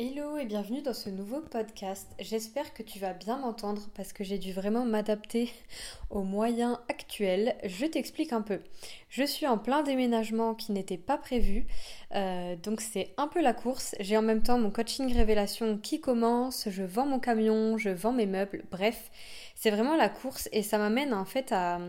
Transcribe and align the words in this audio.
Hello 0.00 0.36
et 0.36 0.44
bienvenue 0.44 0.80
dans 0.80 0.94
ce 0.94 1.10
nouveau 1.10 1.40
podcast. 1.40 2.06
J'espère 2.20 2.72
que 2.72 2.84
tu 2.84 3.00
vas 3.00 3.14
bien 3.14 3.36
m'entendre 3.38 3.88
parce 3.96 4.12
que 4.12 4.22
j'ai 4.22 4.38
dû 4.38 4.52
vraiment 4.52 4.84
m'adapter 4.84 5.50
aux 6.10 6.22
moyens 6.22 6.78
actuels. 6.88 7.56
Je 7.64 7.84
t'explique 7.84 8.32
un 8.32 8.42
peu. 8.42 8.60
Je 9.08 9.24
suis 9.24 9.48
en 9.48 9.58
plein 9.58 9.82
déménagement 9.82 10.54
qui 10.54 10.70
n'était 10.70 10.98
pas 10.98 11.18
prévu, 11.18 11.66
euh, 12.14 12.54
donc 12.54 12.80
c'est 12.80 13.12
un 13.16 13.26
peu 13.26 13.42
la 13.42 13.52
course. 13.52 13.96
J'ai 13.98 14.16
en 14.16 14.22
même 14.22 14.44
temps 14.44 14.60
mon 14.60 14.70
coaching 14.70 15.12
révélation 15.12 15.76
qui 15.78 16.00
commence, 16.00 16.68
je 16.70 16.84
vends 16.84 17.06
mon 17.06 17.18
camion, 17.18 17.76
je 17.76 17.90
vends 17.90 18.12
mes 18.12 18.26
meubles, 18.26 18.66
bref, 18.70 19.10
c'est 19.56 19.70
vraiment 19.72 19.96
la 19.96 20.08
course 20.08 20.48
et 20.52 20.62
ça 20.62 20.78
m'amène 20.78 21.12
en 21.12 21.24
fait 21.24 21.50
à, 21.50 21.80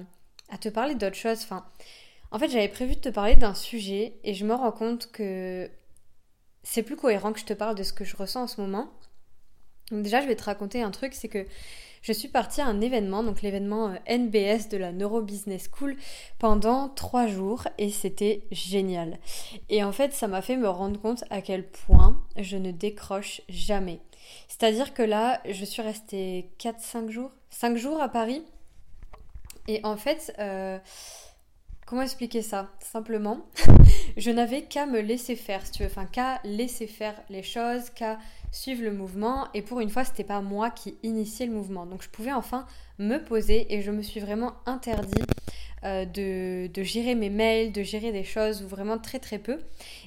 à 0.50 0.58
te 0.58 0.70
parler 0.70 0.96
d'autre 0.96 1.16
chose. 1.16 1.42
Enfin, 1.44 1.64
en 2.32 2.40
fait 2.40 2.50
j'avais 2.50 2.70
prévu 2.70 2.96
de 2.96 3.02
te 3.02 3.10
parler 3.10 3.36
d'un 3.36 3.54
sujet 3.54 4.16
et 4.24 4.34
je 4.34 4.48
me 4.48 4.56
rends 4.56 4.72
compte 4.72 5.12
que 5.12 5.70
c'est 6.64 6.84
plus 6.84 6.96
cohérent 6.96 7.34
que 7.34 7.40
je 7.40 7.46
te 7.46 7.54
parle 7.54 7.76
de 7.76 7.84
ce 7.84 7.94
que 7.94 8.04
je 8.04 8.16
ressens 8.16 8.44
en 8.44 8.48
ce 8.48 8.62
moment. 8.62 8.90
Donc 9.92 10.04
déjà, 10.04 10.22
je 10.22 10.28
vais 10.28 10.36
te 10.36 10.44
raconter 10.44 10.82
un 10.82 10.92
truc, 10.92 11.14
c'est 11.14 11.28
que 11.28 11.46
je 12.02 12.14
suis 12.14 12.28
partie 12.28 12.62
à 12.62 12.68
un 12.68 12.80
événement, 12.80 13.24
donc 13.24 13.42
l'événement 13.42 13.90
euh, 13.90 14.18
NBS 14.18 14.70
de 14.70 14.78
la 14.78 14.92
Neuro 14.92 15.22
Business 15.22 15.70
School, 15.74 15.98
pendant 16.38 16.90
trois 16.90 17.28
jours 17.28 17.68
et 17.78 17.90
c'était 17.90 18.44
génial. 18.52 19.18
Et 19.70 19.84
en 19.84 19.92
fait, 19.92 20.14
ça 20.14 20.28
m'a 20.28 20.42
fait 20.42 20.56
me 20.56 20.70
rendre 20.70 21.00
compte 21.02 21.24
à 21.30 21.42
quel 21.42 21.68
point 21.68 22.24
je 22.38 22.58
ne 22.58 22.72
décroche 22.72 23.42
jamais. 23.50 24.00
C'est-à-dire 24.48 24.94
que 24.94 25.02
là, 25.02 25.42
je 25.50 25.66
suis 25.66 25.82
restée 25.82 26.52
4-5 26.60 27.10
jours, 27.10 27.32
5 27.50 27.76
jours 27.76 28.02
à 28.02 28.10
Paris. 28.10 28.44
Et 29.68 29.82
en 29.84 29.98
fait, 29.98 30.34
euh, 30.40 30.80
Comment 31.90 32.04
expliquer 32.04 32.44
ça 32.44 32.70
Simplement, 32.82 33.48
je 34.18 34.32
n'avais 34.32 34.64
qu'à 34.64 34.86
me 34.86 35.00
laisser 35.00 35.36
faire, 35.36 35.66
si 35.66 35.72
tu 35.72 35.84
veux, 35.84 35.90
enfin 35.90 36.06
qu'à 36.06 36.40
laisser 36.44 36.88
faire 36.88 37.16
les 37.30 37.44
choses, 37.44 37.90
qu'à 37.90 38.18
suivre 38.52 38.84
le 38.84 38.92
mouvement. 38.92 39.48
Et 39.54 39.62
pour 39.62 39.80
une 39.80 39.90
fois, 39.90 40.04
c'était 40.04 40.24
pas 40.24 40.42
moi 40.42 40.70
qui 40.72 40.98
initiais 41.04 41.46
le 41.46 41.54
mouvement. 41.54 41.86
Donc 41.86 42.02
je 42.04 42.10
pouvais 42.10 42.34
enfin 42.34 42.66
me 42.98 43.18
poser 43.18 43.74
et 43.74 43.82
je 43.82 43.92
me 43.92 44.02
suis 44.02 44.20
vraiment 44.20 44.54
interdit 44.66 45.22
euh, 45.86 46.06
de, 46.06 46.84
gérer 46.84 47.16
mes 47.16 47.30
mails, 47.30 47.72
de 47.72 47.84
gérer 47.84 48.12
des 48.12 48.24
choses 48.24 48.64
ou 48.64 48.68
vraiment 48.68 48.98
très 48.98 49.20
très 49.20 49.40
peu. 49.40 49.60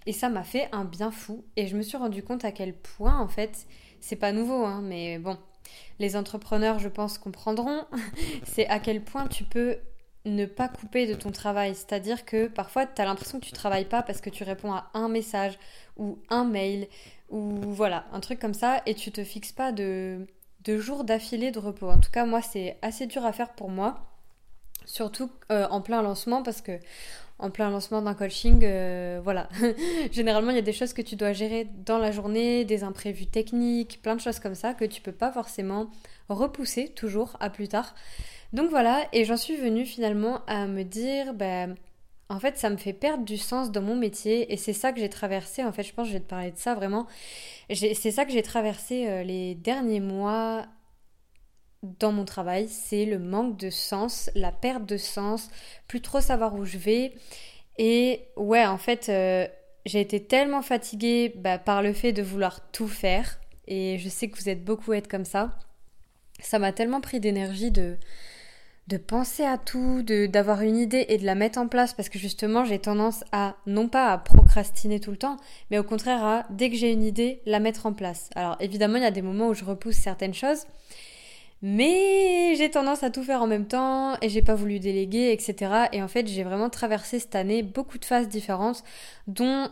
Et 0.07 0.13
ça 0.13 0.29
m'a 0.29 0.45
fait 0.45 0.69
un 0.73 0.85
bien 0.85 1.11
fou. 1.11 1.45
Et 1.57 1.67
je 1.67 1.77
me 1.77 1.83
suis 1.83 1.97
rendu 1.97 2.23
compte 2.23 2.45
à 2.45 2.53
quel 2.53 2.75
point, 2.75 3.19
en 3.19 3.29
fait, 3.29 3.67
c'est 4.01 4.17
pas 4.17 4.33
nouveau, 4.33 4.65
hein, 4.65 4.83
mais 4.83 5.19
bon, 5.19 5.39
les 5.99 6.17
entrepreneurs, 6.17 6.79
je 6.79 6.89
pense, 6.89 7.19
comprendront. 7.19 7.85
c'est 8.45 8.67
à 8.67 8.79
quel 8.79 9.03
point 9.03 9.27
tu 9.29 9.45
peux 9.45 9.79
ne 10.25 10.47
pas 10.47 10.69
couper 10.69 11.07
de 11.07 11.15
ton 11.15 11.31
travail. 11.31 11.75
C'est-à-dire 11.75 12.25
que 12.25 12.47
parfois, 12.47 12.87
tu 12.87 13.01
as 13.01 13.05
l'impression 13.05 13.41
que 13.41 13.45
tu 13.45 13.53
travailles 13.53 13.85
pas 13.85 14.03
parce 14.03 14.21
que 14.21 14.31
tu 14.31 14.45
réponds 14.45 14.73
à 14.73 14.91
un 14.95 15.09
message 15.09 15.59
ou 15.97 16.19
un 16.31 16.45
mail 16.45 16.89
ou 17.31 17.57
voilà, 17.63 18.05
un 18.13 18.21
truc 18.21 18.39
comme 18.39 18.55
ça 18.55 18.83
et 18.87 18.95
tu 18.95 19.11
te 19.11 19.25
fixes 19.25 19.53
pas 19.53 19.73
de, 19.73 20.27
de 20.65 20.79
jours 20.79 21.05
d'affilée 21.05 21.51
de 21.51 21.59
repos. 21.59 21.91
En 21.91 21.99
tout 21.99 22.11
cas, 22.11 22.25
moi, 22.25 22.43
c'est 22.43 22.79
assez 22.83 23.07
dur 23.07 23.25
à 23.25 23.33
faire 23.33 23.53
pour 23.53 23.71
moi. 23.71 24.09
Surtout 24.85 25.31
euh, 25.51 25.67
en 25.71 25.81
plein 25.81 26.03
lancement 26.03 26.43
parce 26.43 26.61
que 26.61 26.79
en 27.39 27.51
plein 27.51 27.71
lancement 27.71 28.03
d'un 28.03 28.15
coaching, 28.15 28.61
euh, 28.63 29.21
voilà. 29.23 29.49
Généralement, 30.13 30.51
il 30.51 30.57
y 30.57 30.61
a 30.61 30.63
des 30.63 30.73
choses 30.73 30.93
que 30.93 31.03
tu 31.03 31.17
dois 31.17 31.33
gérer 31.33 31.69
dans 31.85 31.99
la 31.99 32.13
journée, 32.13 32.65
des 32.65 32.85
imprévus 32.85 33.27
techniques, 33.27 34.01
plein 34.01 34.15
de 34.15 34.21
choses 34.21 34.39
comme 34.39 34.55
ça 34.55 34.75
que 34.75 34.85
tu 34.85 35.01
peux 35.01 35.13
pas 35.13 35.33
forcément 35.33 35.91
repousser 36.29 36.91
toujours 36.91 37.37
à 37.41 37.51
plus 37.51 37.67
tard. 37.67 37.95
Donc 38.53 38.69
voilà, 38.71 39.07
et 39.13 39.25
j'en 39.25 39.37
suis 39.37 39.57
venue 39.57 39.87
finalement 39.87 40.41
à 40.47 40.67
me 40.67 40.83
dire, 40.83 41.33
ben, 41.33 41.75
en 42.29 42.39
fait, 42.39 42.59
ça 42.59 42.71
me 42.71 42.77
fait 42.77 42.93
perdre 42.93 43.25
du 43.25 43.39
sens 43.39 43.71
dans 43.71 43.83
mon 43.83 43.97
métier, 43.97 44.53
et 44.53 44.57
c'est 44.57 44.73
ça 44.73 44.93
que 44.93 45.01
j'ai 45.01 45.09
traversé. 45.09 45.65
En 45.65 45.73
fait, 45.73 45.83
je 45.83 45.93
pense 45.95 46.07
que 46.07 46.13
je 46.13 46.19
vais 46.19 46.25
te 46.25 46.29
parler 46.29 46.51
de 46.51 46.59
ça 46.59 46.75
vraiment. 46.75 47.07
C'est 47.73 48.11
ça 48.11 48.25
que 48.25 48.33
j'ai 48.33 48.43
traversé 48.43 49.07
euh, 49.09 49.23
les 49.23 49.55
derniers 49.55 50.01
mois 50.01 50.67
dans 51.83 52.13
mon 52.13 52.25
travail, 52.25 52.69
c'est 52.69 53.05
le 53.07 53.19
manque 53.19 53.57
de 53.59 53.71
sens, 53.71 54.31
la 54.35 54.53
perte 54.53 54.87
de 54.87 54.97
sens, 54.97 55.51
plus 55.89 56.01
trop 56.01 56.21
savoir 56.21 56.55
où 56.55 56.65
je 56.65 56.79
vais. 56.79 57.13
Et 57.79 58.27
ouais, 58.37 58.65
en 58.65 58.79
fait, 58.79 59.09
euh, 59.09 59.47
j'ai 59.85 60.01
été 60.01 60.25
tellement 60.25 60.63
fatiguée 60.63 61.33
bah, 61.37 61.59
par 61.59 61.83
le 61.83 61.93
fait 61.93 62.13
de 62.13 62.23
vouloir 62.23 62.71
tout 62.71 62.87
faire. 62.87 63.41
Et 63.67 63.99
je 63.99 64.09
sais 64.09 64.29
que 64.29 64.39
vous 64.39 64.49
êtes 64.49 64.65
beaucoup 64.65 64.93
à 64.93 64.99
être 64.99 65.09
comme 65.09 65.25
ça. 65.25 65.59
Ça 66.41 66.59
m'a 66.59 66.73
tellement 66.73 67.01
pris 67.01 67.21
d'énergie 67.21 67.71
de, 67.71 67.97
de 68.89 68.97
penser 68.97 69.45
à 69.45 69.59
tout, 69.59 70.03
d'avoir 70.03 70.63
une 70.63 70.77
idée 70.77 71.07
et 71.09 71.19
de 71.19 71.25
la 71.25 71.35
mettre 71.35 71.59
en 71.59 71.69
place 71.69 71.95
parce 71.95 72.09
que 72.09 72.19
justement 72.19 72.65
j'ai 72.65 72.79
tendance 72.79 73.25
à 73.31 73.55
non 73.67 73.89
pas 73.89 74.13
à 74.13 74.19
procrastiner 74.19 74.99
tout 74.99 75.13
le 75.13 75.17
temps, 75.17 75.37
mais 75.71 75.79
au 75.79 75.85
contraire 75.85 76.25
à 76.25 76.45
dès 76.51 76.69
que 76.69 76.77
j'ai 76.77 76.93
une 76.93 77.05
idée 77.05 77.41
la 77.47 77.61
mettre 77.61 77.87
en 77.87 77.93
place. 77.93 78.29
Alors 78.35 78.57
évidemment 78.61 78.97
il 78.97 79.03
y 79.03 79.07
a 79.07 79.13
des 79.13 79.23
moments 79.23 79.49
où 79.49 79.55
je 79.55 79.65
repousse 79.65 79.97
certaines 79.97 80.35
choses, 80.35 80.67
mais 81.63 82.57
j'ai 82.57 82.71
tendance 82.71 83.05
à 83.05 83.11
tout 83.11 83.23
faire 83.23 83.41
en 83.41 83.47
même 83.47 83.67
temps 83.67 84.17
et 84.21 84.29
j'ai 84.29 84.43
pas 84.43 84.57
voulu 84.57 84.81
déléguer, 84.81 85.31
etc. 85.31 85.87
Et 85.93 86.03
en 86.03 86.09
fait 86.09 86.27
j'ai 86.27 86.43
vraiment 86.43 86.69
traversé 86.69 87.21
cette 87.21 87.37
année 87.37 87.63
beaucoup 87.63 87.99
de 87.99 88.05
phases 88.05 88.29
différentes, 88.29 88.83
dont 89.29 89.71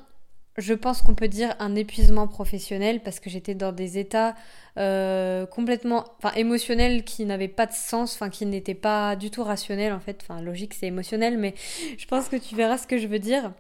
je 0.61 0.75
pense 0.75 1.03
qu'on 1.03 1.15
peut 1.15 1.29
dire 1.29 1.55
un 1.59 1.75
épuisement 1.75 2.29
professionnel 2.29 3.03
parce 3.03 3.21
que 3.21 3.31
j'étais 3.31 3.55
dans 3.55 3.73
des 3.73 3.99
états 3.99 4.35
euh, 4.79 5.47
complètement, 5.47 6.05
enfin 6.19 6.33
émotionnels 6.37 7.05
qui 7.05 7.25
n'avaient 7.25 7.49
pas 7.49 7.67
de 7.67 7.73
sens, 7.73 8.15
enfin 8.15 8.31
qui 8.31 8.47
n'étaient 8.47 8.75
pas 8.75 9.17
du 9.17 9.31
tout 9.31 9.43
rationnels 9.43 9.93
en 9.93 10.01
fait. 10.01 10.21
Enfin 10.23 10.41
logique 10.41 10.75
c'est 10.75 10.87
émotionnel, 10.87 11.39
mais 11.39 11.55
je 11.99 12.07
pense 12.07 12.29
que 12.29 12.37
tu 12.37 12.55
verras 12.55 12.79
ce 12.79 12.87
que 12.87 12.99
je 12.99 13.07
veux 13.07 13.19
dire. 13.19 13.53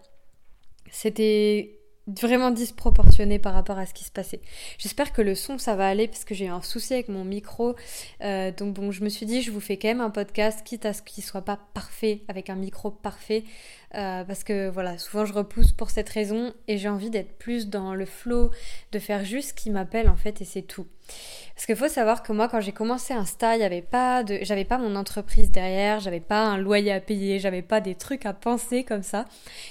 C'était 0.90 1.80
vraiment 2.06 2.50
disproportionné 2.50 3.38
par 3.38 3.54
rapport 3.54 3.78
à 3.78 3.86
ce 3.86 3.94
qui 3.94 4.04
se 4.04 4.10
passait. 4.10 4.40
J'espère 4.78 5.12
que 5.12 5.22
le 5.22 5.34
son 5.34 5.58
ça 5.58 5.76
va 5.76 5.86
aller 5.86 6.08
parce 6.08 6.24
que 6.24 6.34
j'ai 6.34 6.48
un 6.48 6.62
souci 6.62 6.94
avec 6.94 7.08
mon 7.08 7.24
micro. 7.24 7.76
Euh, 8.22 8.50
donc 8.50 8.74
bon, 8.74 8.90
je 8.90 9.04
me 9.04 9.08
suis 9.08 9.26
dit 9.26 9.42
je 9.42 9.50
vous 9.50 9.60
fais 9.60 9.76
quand 9.76 9.88
même 9.88 10.00
un 10.00 10.10
podcast 10.10 10.62
quitte 10.64 10.86
à 10.86 10.92
ce 10.92 11.02
qu'il 11.02 11.24
soit 11.24 11.42
pas 11.42 11.58
parfait 11.74 12.22
avec 12.28 12.50
un 12.50 12.56
micro 12.56 12.90
parfait 12.90 13.44
euh, 13.96 14.24
parce 14.24 14.44
que 14.44 14.68
voilà, 14.68 14.98
souvent 14.98 15.24
je 15.24 15.32
repousse 15.32 15.72
pour 15.72 15.90
cette 15.90 16.08
raison 16.08 16.52
et 16.68 16.78
j'ai 16.78 16.88
envie 16.88 17.10
d'être 17.10 17.38
plus 17.38 17.68
dans 17.68 17.94
le 17.94 18.06
flow, 18.06 18.50
de 18.92 18.98
faire 18.98 19.24
juste 19.24 19.50
ce 19.50 19.54
qui 19.54 19.70
m'appelle 19.70 20.08
en 20.08 20.16
fait 20.16 20.40
et 20.40 20.44
c'est 20.44 20.62
tout. 20.62 20.86
Parce 21.54 21.66
qu'il 21.66 21.76
faut 21.76 21.88
savoir 21.88 22.22
que 22.22 22.32
moi 22.32 22.48
quand 22.48 22.60
j'ai 22.60 22.72
commencé 22.72 23.12
Insta, 23.14 23.56
il 23.56 23.82
pas 23.82 24.24
j'avais 24.42 24.64
pas 24.64 24.78
mon 24.78 24.94
entreprise 24.94 25.50
derrière, 25.50 25.98
j'avais 25.98 26.20
pas 26.20 26.46
un 26.46 26.56
loyer 26.56 26.92
à 26.92 27.00
payer, 27.00 27.40
j'avais 27.40 27.62
pas 27.62 27.80
des 27.80 27.96
trucs 27.96 28.26
à 28.26 28.32
penser 28.32 28.84
comme 28.84 29.02
ça. 29.02 29.24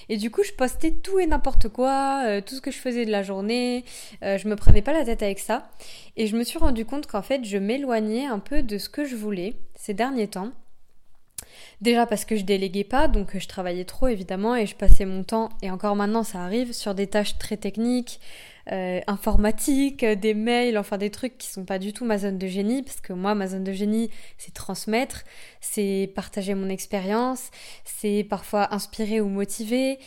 Et 0.10 0.18
du 0.18 0.30
coup, 0.32 0.44
je 0.44 0.52
postais 0.52 0.92
tout 0.92 1.20
et 1.20 1.26
n'importe 1.26 1.70
quoi, 1.70 2.24
euh, 2.28 2.42
tout 2.42 2.56
ce 2.56 2.62
que 2.62 2.72
je 2.72 2.78
faisais 2.78 3.06
de 3.06 3.12
la 3.12 3.24
journée, 3.24 3.86
euh, 4.24 4.38
je 4.38 4.48
me 4.48 4.56
prenais 4.56 4.82
pas 4.82 4.94
la 4.94 5.06
tête 5.06 5.24
avec 5.24 5.40
ça 5.40 5.70
et 6.18 6.28
je 6.28 6.36
me 6.36 6.44
suis 6.44 6.60
rendu 6.60 6.86
compte 6.86 7.08
qu'en 7.08 7.22
fait, 7.22 7.44
je 7.46 7.58
m'éloignais 7.58 8.26
un 8.26 8.40
peu 8.40 8.64
de 8.64 8.78
ce 8.78 8.90
que 8.90 9.06
je 9.06 9.16
voulais 9.16 9.56
ces 9.76 9.94
derniers 9.94 10.28
temps. 10.28 10.52
Déjà 11.82 12.06
parce 12.06 12.26
que 12.26 12.36
je 12.36 12.44
déléguais 12.44 12.84
pas, 12.84 13.08
donc 13.08 13.38
je 13.38 13.48
travaillais 13.48 13.86
trop 13.86 14.10
évidemment 14.10 14.54
et 14.54 14.66
je 14.66 14.76
passais 14.76 15.06
mon 15.06 15.24
temps, 15.24 15.48
et 15.62 15.72
encore 15.72 15.96
maintenant 15.96 16.24
ça 16.24 16.40
arrive, 16.40 16.74
sur 16.74 16.94
des 16.94 17.08
tâches 17.08 17.38
très 17.38 17.56
techniques, 17.56 18.20
euh, 18.74 19.00
informatiques, 19.08 20.04
des 20.04 20.34
mails, 20.34 20.78
enfin 20.78 20.98
des 20.98 21.10
trucs 21.10 21.38
qui 21.38 21.48
sont 21.48 21.64
pas 21.64 21.80
du 21.80 21.94
tout 21.94 22.04
ma 22.04 22.18
zone 22.18 22.38
de 22.38 22.48
génie, 22.48 22.84
parce 22.84 23.00
que 23.00 23.14
moi 23.14 23.34
ma 23.34 23.48
zone 23.48 23.64
de 23.64 23.72
génie 23.72 24.10
c'est 24.38 24.54
transmettre, 24.54 25.24
c'est 25.62 26.12
partager 26.14 26.54
mon 26.54 26.68
expérience, 26.68 27.50
c'est 27.86 28.26
parfois 28.30 28.74
inspirer 28.74 29.22
ou 29.22 29.30
motiver. 29.30 30.00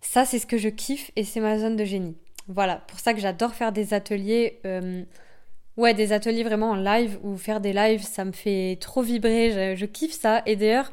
Ça 0.00 0.24
c'est 0.24 0.38
ce 0.38 0.46
que 0.46 0.56
je 0.56 0.70
kiffe 0.70 1.10
et 1.14 1.24
c'est 1.24 1.40
ma 1.40 1.58
zone 1.58 1.76
de 1.76 1.84
génie. 1.84 2.16
Voilà, 2.46 2.76
pour 2.88 3.00
ça 3.00 3.12
que 3.12 3.20
j'adore 3.20 3.52
faire 3.52 3.72
des 3.72 3.92
ateliers. 3.92 4.60
Euh, 4.64 5.02
ouais, 5.76 5.92
des 5.92 6.12
ateliers 6.12 6.42
vraiment 6.42 6.70
en 6.70 6.76
live 6.76 7.18
ou 7.22 7.36
faire 7.36 7.60
des 7.60 7.74
lives, 7.74 8.02
ça 8.02 8.24
me 8.24 8.32
fait 8.32 8.78
trop 8.80 9.02
vibrer, 9.02 9.76
je 9.76 9.84
kiffe 9.84 10.18
ça. 10.18 10.42
Et 10.46 10.56
d'ailleurs, 10.56 10.90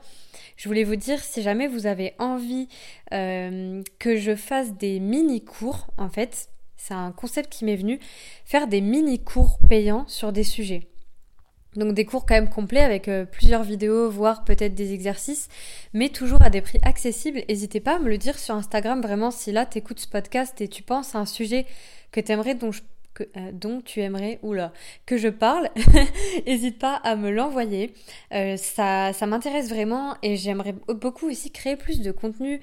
je 0.56 0.68
voulais 0.68 0.84
vous 0.84 0.96
dire, 0.96 1.24
si 1.24 1.42
jamais 1.42 1.68
vous 1.68 1.86
avez 1.86 2.14
envie 2.20 2.68
euh, 3.14 3.82
que 4.00 4.16
je 4.16 4.36
fasse 4.36 4.74
des 4.74 5.00
mini-cours, 5.00 5.88
en 5.98 6.10
fait, 6.10 6.50
c'est 6.78 6.94
un 6.94 7.12
concept 7.12 7.52
qui 7.52 7.66
m'est 7.66 7.76
venu, 7.76 8.00
faire 8.46 8.68
des 8.68 8.82
mini-cours 8.82 9.60
payants 9.68 10.08
sur 10.08 10.32
des 10.32 10.44
sujets. 10.44 10.88
Donc 11.76 11.94
des 11.94 12.06
cours 12.06 12.26
quand 12.26 12.36
même 12.36 12.50
complets 12.50 12.82
avec 12.82 13.10
euh, 13.10 13.26
plusieurs 13.26 13.64
vidéos, 13.64 14.10
voire 14.10 14.46
peut-être 14.46 14.76
des 14.76 14.94
exercices, 14.94 15.50
mais 15.94 16.10
toujours 16.10 16.42
à 16.42 16.50
des 16.50 16.62
prix 16.62 16.80
accessibles. 16.84 17.42
N'hésitez 17.50 17.82
pas 17.82 17.98
à 17.98 18.00
me 18.00 18.10
le 18.10 18.18
dire 18.18 18.40
sur 18.40 18.56
Instagram 18.56 19.02
vraiment 19.02 19.32
si 19.32 19.52
là 19.52 19.66
tu 19.66 19.80
écoutes 19.80 20.00
ce 20.00 20.08
podcast 20.08 20.62
et 20.62 20.70
tu 20.70 20.84
penses 20.84 21.16
à 21.16 21.20
un 21.20 21.26
sujet 21.26 21.66
que 22.12 22.22
tu 22.22 22.32
aimerais 22.32 22.56
dont 22.56 22.72
je 22.72 22.82
euh, 23.22 23.52
dont 23.54 23.82
tu 23.82 24.02
aimerais 24.02 24.40
oula, 24.44 24.74
que 25.06 25.18
je 25.18 25.30
parle, 25.30 25.70
n'hésite 26.46 26.80
pas 26.80 26.96
à 26.96 27.16
me 27.16 27.30
l'envoyer. 27.30 27.94
Euh, 28.34 28.58
ça 28.58 29.14
ça 29.14 29.26
m'intéresse 29.26 29.70
vraiment 29.70 30.16
et 30.22 30.38
j'aimerais 30.38 30.76
beaucoup 30.88 31.30
aussi 31.30 31.52
créer 31.52 31.76
plus 31.76 32.02
de 32.02 32.12
contenu 32.12 32.62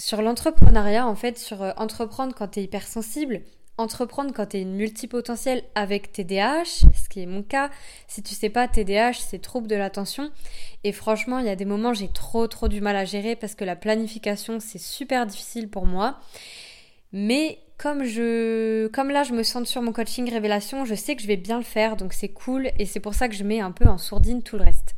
sur 0.00 0.22
l'entrepreneuriat, 0.22 1.06
en 1.06 1.14
fait, 1.14 1.38
sur 1.38 1.62
euh, 1.62 1.72
entreprendre 1.76 2.34
quand 2.34 2.48
tu 2.48 2.60
es 2.60 2.64
hypersensible, 2.64 3.42
entreprendre 3.76 4.32
quand 4.34 4.46
tu 4.46 4.56
es 4.56 4.62
une 4.62 4.74
multipotentielle 4.74 5.62
avec 5.74 6.12
TDAH, 6.12 6.64
ce 6.64 7.08
qui 7.08 7.20
est 7.20 7.26
mon 7.26 7.42
cas. 7.42 7.70
Si 8.08 8.22
tu 8.22 8.34
sais 8.34 8.48
pas, 8.48 8.66
TDAH, 8.66 9.14
c'est 9.14 9.40
trouble 9.40 9.68
de 9.68 9.76
l'attention. 9.76 10.30
Et 10.84 10.92
franchement, 10.92 11.38
il 11.38 11.46
y 11.46 11.50
a 11.50 11.56
des 11.56 11.66
moments, 11.66 11.92
j'ai 11.92 12.08
trop, 12.08 12.46
trop 12.46 12.68
du 12.68 12.80
mal 12.80 12.96
à 12.96 13.04
gérer 13.04 13.36
parce 13.36 13.54
que 13.54 13.64
la 13.64 13.76
planification, 13.76 14.58
c'est 14.58 14.78
super 14.78 15.26
difficile 15.26 15.68
pour 15.68 15.84
moi. 15.86 16.18
Mais 17.12 17.58
comme 17.82 19.10
là 19.10 19.22
je 19.22 19.32
me 19.32 19.42
sens 19.42 19.68
sur 19.68 19.82
mon 19.82 19.92
coaching 19.92 20.30
révélation, 20.30 20.84
je 20.84 20.94
sais 20.94 21.16
que 21.16 21.22
je 21.22 21.26
vais 21.26 21.36
bien 21.36 21.58
le 21.58 21.64
faire 21.64 21.96
donc 21.96 22.12
c'est 22.12 22.28
cool 22.28 22.70
et 22.78 22.86
c'est 22.86 23.00
pour 23.00 23.14
ça 23.14 23.28
que 23.28 23.34
je 23.34 23.44
mets 23.44 23.60
un 23.60 23.72
peu 23.72 23.86
en 23.86 23.98
sourdine 23.98 24.42
tout 24.42 24.56
le 24.56 24.64
reste. 24.64 24.94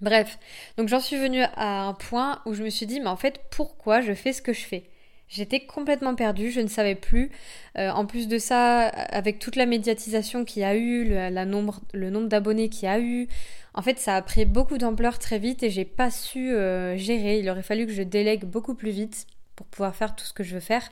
Bref, 0.00 0.38
donc 0.76 0.88
j'en 0.88 1.00
suis 1.00 1.16
venue 1.16 1.42
à 1.54 1.82
un 1.86 1.94
point 1.94 2.40
où 2.46 2.54
je 2.54 2.62
me 2.62 2.70
suis 2.70 2.86
dit 2.86 3.00
mais 3.00 3.06
en 3.06 3.16
fait 3.16 3.40
pourquoi 3.50 4.00
je 4.00 4.12
fais 4.12 4.32
ce 4.32 4.42
que 4.42 4.52
je 4.52 4.62
fais? 4.62 4.84
J'étais 5.28 5.60
complètement 5.60 6.14
perdue, 6.14 6.50
je 6.50 6.60
ne 6.60 6.68
savais 6.68 6.94
plus. 6.94 7.30
Euh, 7.78 7.90
en 7.90 8.06
plus 8.06 8.28
de 8.28 8.38
ça, 8.38 8.86
avec 8.86 9.38
toute 9.38 9.56
la 9.56 9.66
médiatisation 9.66 10.44
qu'il 10.44 10.62
y 10.62 10.64
a 10.64 10.76
eu, 10.76 11.04
le, 11.08 11.44
nombre, 11.44 11.80
le 11.92 12.10
nombre 12.10 12.28
d'abonnés 12.28 12.68
qu'il 12.68 12.84
y 12.84 12.92
a 12.92 13.00
eu, 13.00 13.26
en 13.72 13.82
fait, 13.82 13.98
ça 13.98 14.16
a 14.16 14.22
pris 14.22 14.44
beaucoup 14.44 14.78
d'ampleur 14.78 15.18
très 15.18 15.38
vite 15.38 15.62
et 15.62 15.70
j'ai 15.70 15.84
pas 15.84 16.10
su 16.10 16.52
euh, 16.52 16.96
gérer. 16.96 17.40
Il 17.40 17.48
aurait 17.50 17.62
fallu 17.62 17.86
que 17.86 17.92
je 17.92 18.02
délègue 18.02 18.44
beaucoup 18.44 18.74
plus 18.74 18.90
vite 18.90 19.26
pour 19.56 19.66
pouvoir 19.66 19.96
faire 19.96 20.14
tout 20.14 20.24
ce 20.24 20.32
que 20.32 20.44
je 20.44 20.54
veux 20.54 20.60
faire. 20.60 20.88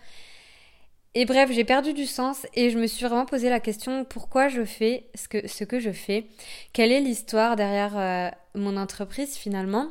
Et 1.14 1.26
bref, 1.26 1.50
j'ai 1.52 1.64
perdu 1.64 1.92
du 1.92 2.06
sens 2.06 2.46
et 2.54 2.70
je 2.70 2.78
me 2.78 2.86
suis 2.86 3.04
vraiment 3.04 3.26
posé 3.26 3.50
la 3.50 3.60
question 3.60 4.04
pourquoi 4.04 4.48
je 4.48 4.64
fais 4.64 5.10
ce 5.14 5.28
que, 5.64 5.78
je 5.78 5.92
fais? 5.92 6.26
Quelle 6.72 6.90
est 6.90 7.00
l'histoire 7.00 7.54
derrière 7.54 7.98
euh, 7.98 8.30
mon 8.54 8.78
entreprise 8.78 9.36
finalement? 9.36 9.88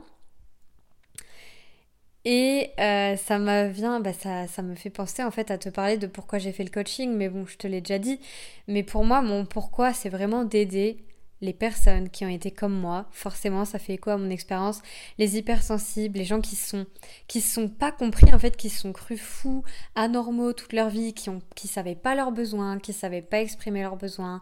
Et 2.25 2.71
euh, 2.79 3.15
ça 3.17 3.37
me 3.39 3.69
vient, 3.69 3.99
bah 3.99 4.13
ça, 4.13 4.47
ça 4.47 4.61
me 4.63 4.75
fait 4.75 4.89
penser 4.89 5.23
en 5.23 5.31
fait 5.31 5.51
à 5.51 5.57
te 5.57 5.69
parler 5.69 5.97
de 5.97 6.07
pourquoi 6.07 6.39
j'ai 6.39 6.51
fait 6.51 6.63
le 6.63 6.69
coaching, 6.69 7.15
mais 7.15 7.29
bon, 7.29 7.45
je 7.45 7.57
te 7.57 7.67
l'ai 7.67 7.81
déjà 7.81 7.99
dit. 7.99 8.19
Mais 8.67 8.83
pour 8.83 9.03
moi, 9.05 9.21
mon 9.21 9.45
pourquoi, 9.45 9.93
c'est 9.93 10.09
vraiment 10.09 10.43
d'aider 10.43 10.97
les 11.41 11.53
personnes 11.53 12.09
qui 12.09 12.23
ont 12.25 12.29
été 12.29 12.51
comme 12.51 12.73
moi, 12.73 13.07
forcément 13.11 13.65
ça 13.65 13.79
fait 13.79 13.93
écho 13.93 14.09
à 14.11 14.17
mon 14.17 14.29
expérience, 14.29 14.81
les 15.17 15.37
hypersensibles, 15.37 16.17
les 16.19 16.25
gens 16.25 16.41
qui 16.41 16.55
sont 16.55 16.85
qui 17.27 17.41
sont 17.41 17.67
pas 17.67 17.91
compris 17.91 18.33
en 18.33 18.39
fait, 18.39 18.55
qui 18.55 18.69
sont 18.69 18.93
crus 18.93 19.19
fous, 19.19 19.63
anormaux 19.95 20.53
toute 20.53 20.73
leur 20.73 20.89
vie, 20.89 21.13
qui 21.13 21.29
ont 21.29 21.41
qui 21.55 21.67
savaient 21.67 21.95
pas 21.95 22.15
leurs 22.15 22.31
besoins, 22.31 22.79
qui 22.79 22.93
savaient 22.93 23.21
pas 23.21 23.41
exprimer 23.41 23.81
leurs 23.81 23.97
besoins, 23.97 24.41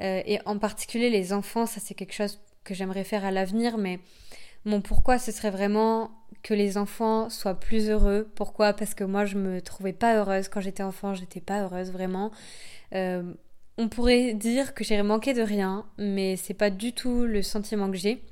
euh, 0.00 0.22
et 0.26 0.38
en 0.46 0.58
particulier 0.58 1.10
les 1.10 1.32
enfants, 1.32 1.66
ça 1.66 1.80
c'est 1.80 1.94
quelque 1.94 2.14
chose 2.14 2.40
que 2.64 2.74
j'aimerais 2.74 3.04
faire 3.04 3.24
à 3.24 3.30
l'avenir, 3.30 3.78
mais 3.78 4.00
mon 4.64 4.80
pourquoi 4.80 5.18
ce 5.18 5.32
serait 5.32 5.50
vraiment 5.50 6.10
que 6.42 6.54
les 6.54 6.78
enfants 6.78 7.30
soient 7.30 7.58
plus 7.58 7.88
heureux. 7.88 8.30
Pourquoi? 8.34 8.72
Parce 8.72 8.94
que 8.94 9.04
moi 9.04 9.24
je 9.24 9.36
me 9.36 9.60
trouvais 9.60 9.92
pas 9.92 10.16
heureuse 10.16 10.48
quand 10.48 10.60
j'étais 10.60 10.82
enfant, 10.82 11.14
j'étais 11.14 11.40
pas 11.40 11.62
heureuse 11.62 11.90
vraiment. 11.90 12.30
Euh, 12.94 13.34
on 13.76 13.88
pourrait 13.88 14.34
dire 14.34 14.74
que 14.74 14.84
j'ai 14.84 15.00
manqué 15.02 15.34
de 15.34 15.42
rien, 15.42 15.84
mais 15.98 16.36
c'est 16.36 16.54
pas 16.54 16.70
du 16.70 16.92
tout 16.92 17.24
le 17.24 17.42
sentiment 17.42 17.90
que 17.90 17.96
j'ai. 17.96 18.22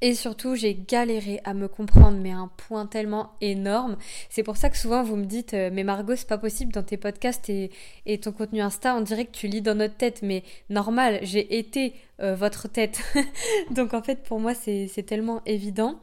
Et 0.00 0.14
surtout, 0.14 0.54
j'ai 0.54 0.74
galéré 0.74 1.40
à 1.44 1.54
me 1.54 1.68
comprendre, 1.68 2.18
mais 2.20 2.30
un 2.30 2.48
point 2.48 2.86
tellement 2.86 3.32
énorme. 3.40 3.96
C'est 4.28 4.42
pour 4.42 4.56
ça 4.56 4.70
que 4.70 4.76
souvent 4.76 5.02
vous 5.02 5.16
me 5.16 5.24
dites, 5.24 5.54
euh, 5.54 5.70
mais 5.72 5.84
Margot, 5.84 6.16
c'est 6.16 6.28
pas 6.28 6.38
possible 6.38 6.72
dans 6.72 6.82
tes 6.82 6.96
podcasts 6.96 7.48
et, 7.48 7.70
et, 8.06 8.18
ton 8.18 8.32
contenu 8.32 8.60
Insta, 8.60 8.94
on 8.96 9.00
dirait 9.00 9.24
que 9.24 9.32
tu 9.32 9.46
lis 9.46 9.62
dans 9.62 9.74
notre 9.74 9.96
tête, 9.96 10.20
mais 10.22 10.42
normal, 10.68 11.20
j'ai 11.22 11.58
été 11.58 11.94
euh, 12.20 12.34
votre 12.34 12.68
tête. 12.68 13.00
Donc 13.70 13.94
en 13.94 14.02
fait, 14.02 14.22
pour 14.22 14.40
moi, 14.40 14.52
c'est 14.54 15.06
tellement 15.06 15.42
évident. 15.46 15.98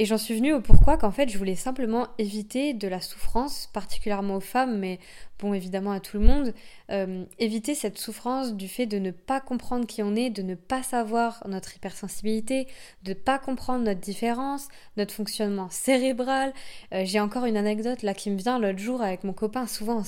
Et 0.00 0.04
j'en 0.04 0.16
suis 0.16 0.36
venue 0.36 0.52
au 0.54 0.60
pourquoi 0.60 0.96
qu'en 0.96 1.10
fait, 1.10 1.28
je 1.28 1.36
voulais 1.36 1.56
simplement 1.56 2.06
éviter 2.18 2.72
de 2.72 2.86
la 2.86 3.00
souffrance, 3.00 3.68
particulièrement 3.72 4.36
aux 4.36 4.40
femmes, 4.40 4.78
mais 4.78 5.00
bon, 5.40 5.54
évidemment 5.54 5.90
à 5.90 5.98
tout 5.98 6.18
le 6.18 6.24
monde, 6.24 6.54
euh, 6.92 7.24
éviter 7.40 7.74
cette 7.74 7.98
souffrance 7.98 8.54
du 8.54 8.68
fait 8.68 8.86
de 8.86 9.00
ne 9.00 9.10
pas 9.10 9.40
comprendre 9.40 9.88
qui 9.88 10.04
on 10.04 10.14
est, 10.14 10.30
de 10.30 10.42
ne 10.42 10.54
pas 10.54 10.84
savoir 10.84 11.42
notre 11.48 11.74
hypersensibilité, 11.74 12.68
de 13.02 13.10
ne 13.10 13.14
pas 13.14 13.40
comprendre 13.40 13.84
notre 13.84 13.98
différence, 13.98 14.68
notre 14.96 15.12
fonctionnement 15.12 15.68
cérébral. 15.68 16.52
Euh, 16.94 17.02
j'ai 17.04 17.18
encore 17.18 17.44
une 17.46 17.56
anecdote 17.56 18.02
là 18.02 18.14
qui 18.14 18.30
me 18.30 18.36
vient 18.36 18.60
l'autre 18.60 18.78
jour 18.78 19.02
avec 19.02 19.24
mon 19.24 19.32
copain. 19.32 19.66
Souvent, 19.66 20.04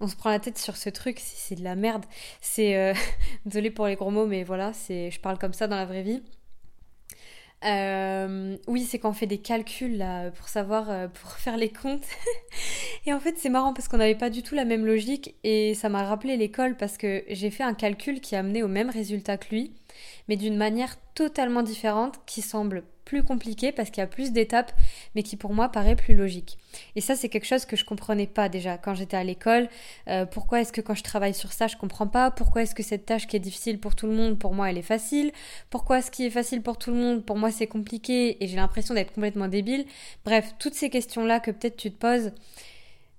on, 0.00 0.08
se 0.08 0.16
prend 0.16 0.30
la 0.30 0.40
tête 0.40 0.58
sur 0.58 0.76
ce 0.76 0.90
truc, 0.90 1.20
c'est 1.20 1.54
de 1.54 1.62
la 1.62 1.76
merde. 1.76 2.04
C'est, 2.40 2.76
euh... 2.76 2.94
désolé 3.46 3.70
pour 3.70 3.86
les 3.86 3.94
gros 3.94 4.10
mots, 4.10 4.26
mais 4.26 4.42
voilà, 4.42 4.72
je 4.88 5.20
parle 5.20 5.38
comme 5.38 5.54
ça 5.54 5.68
dans 5.68 5.76
la 5.76 5.86
vraie 5.86 6.02
vie. 6.02 6.20
Euh, 7.64 8.56
oui, 8.66 8.84
c'est 8.84 8.98
qu'on 8.98 9.14
fait 9.14 9.26
des 9.26 9.38
calculs 9.38 9.96
là 9.96 10.30
pour 10.30 10.48
savoir, 10.48 10.90
euh, 10.90 11.08
pour 11.08 11.32
faire 11.38 11.56
les 11.56 11.70
comptes. 11.70 12.04
et 13.06 13.12
en 13.12 13.20
fait, 13.20 13.38
c'est 13.38 13.48
marrant 13.48 13.72
parce 13.72 13.88
qu'on 13.88 13.96
n'avait 13.96 14.14
pas 14.14 14.30
du 14.30 14.42
tout 14.42 14.54
la 14.54 14.64
même 14.64 14.84
logique 14.84 15.34
et 15.44 15.74
ça 15.74 15.88
m'a 15.88 16.04
rappelé 16.04 16.36
l'école 16.36 16.76
parce 16.76 16.98
que 16.98 17.24
j'ai 17.28 17.50
fait 17.50 17.62
un 17.62 17.74
calcul 17.74 18.20
qui 18.20 18.36
a 18.36 18.40
amené 18.40 18.62
au 18.62 18.68
même 18.68 18.90
résultat 18.90 19.38
que 19.38 19.54
lui, 19.54 19.72
mais 20.28 20.36
d'une 20.36 20.56
manière 20.56 20.96
totalement 21.14 21.62
différente 21.62 22.20
qui 22.26 22.42
semble 22.42 22.84
plus 23.04 23.22
compliqué 23.22 23.72
parce 23.72 23.90
qu'il 23.90 24.00
y 24.00 24.04
a 24.04 24.06
plus 24.06 24.32
d'étapes, 24.32 24.72
mais 25.14 25.22
qui 25.22 25.36
pour 25.36 25.52
moi 25.52 25.68
paraît 25.68 25.96
plus 25.96 26.14
logique. 26.14 26.58
Et 26.96 27.00
ça, 27.00 27.16
c'est 27.16 27.28
quelque 27.28 27.46
chose 27.46 27.64
que 27.64 27.76
je 27.76 27.84
comprenais 27.84 28.26
pas 28.26 28.48
déjà 28.48 28.78
quand 28.78 28.94
j'étais 28.94 29.16
à 29.16 29.24
l'école. 29.24 29.68
Euh, 30.08 30.26
pourquoi 30.26 30.60
est-ce 30.60 30.72
que 30.72 30.80
quand 30.80 30.94
je 30.94 31.02
travaille 31.02 31.34
sur 31.34 31.52
ça, 31.52 31.66
je 31.66 31.76
comprends 31.76 32.06
pas? 32.06 32.30
Pourquoi 32.30 32.62
est-ce 32.62 32.74
que 32.74 32.82
cette 32.82 33.06
tâche 33.06 33.26
qui 33.26 33.36
est 33.36 33.40
difficile 33.40 33.78
pour 33.78 33.94
tout 33.94 34.06
le 34.06 34.14
monde, 34.14 34.38
pour 34.38 34.54
moi, 34.54 34.70
elle 34.70 34.78
est 34.78 34.82
facile? 34.82 35.32
Pourquoi 35.70 36.02
ce 36.02 36.10
qui 36.10 36.26
est 36.26 36.30
facile 36.30 36.62
pour 36.62 36.78
tout 36.78 36.90
le 36.90 36.96
monde, 36.96 37.24
pour 37.24 37.36
moi, 37.36 37.50
c'est 37.50 37.66
compliqué 37.66 38.42
et 38.42 38.48
j'ai 38.48 38.56
l'impression 38.56 38.94
d'être 38.94 39.12
complètement 39.12 39.48
débile? 39.48 39.86
Bref, 40.24 40.54
toutes 40.58 40.74
ces 40.74 40.90
questions-là 40.90 41.40
que 41.40 41.50
peut-être 41.50 41.76
tu 41.76 41.90
te 41.90 41.96
poses. 41.96 42.32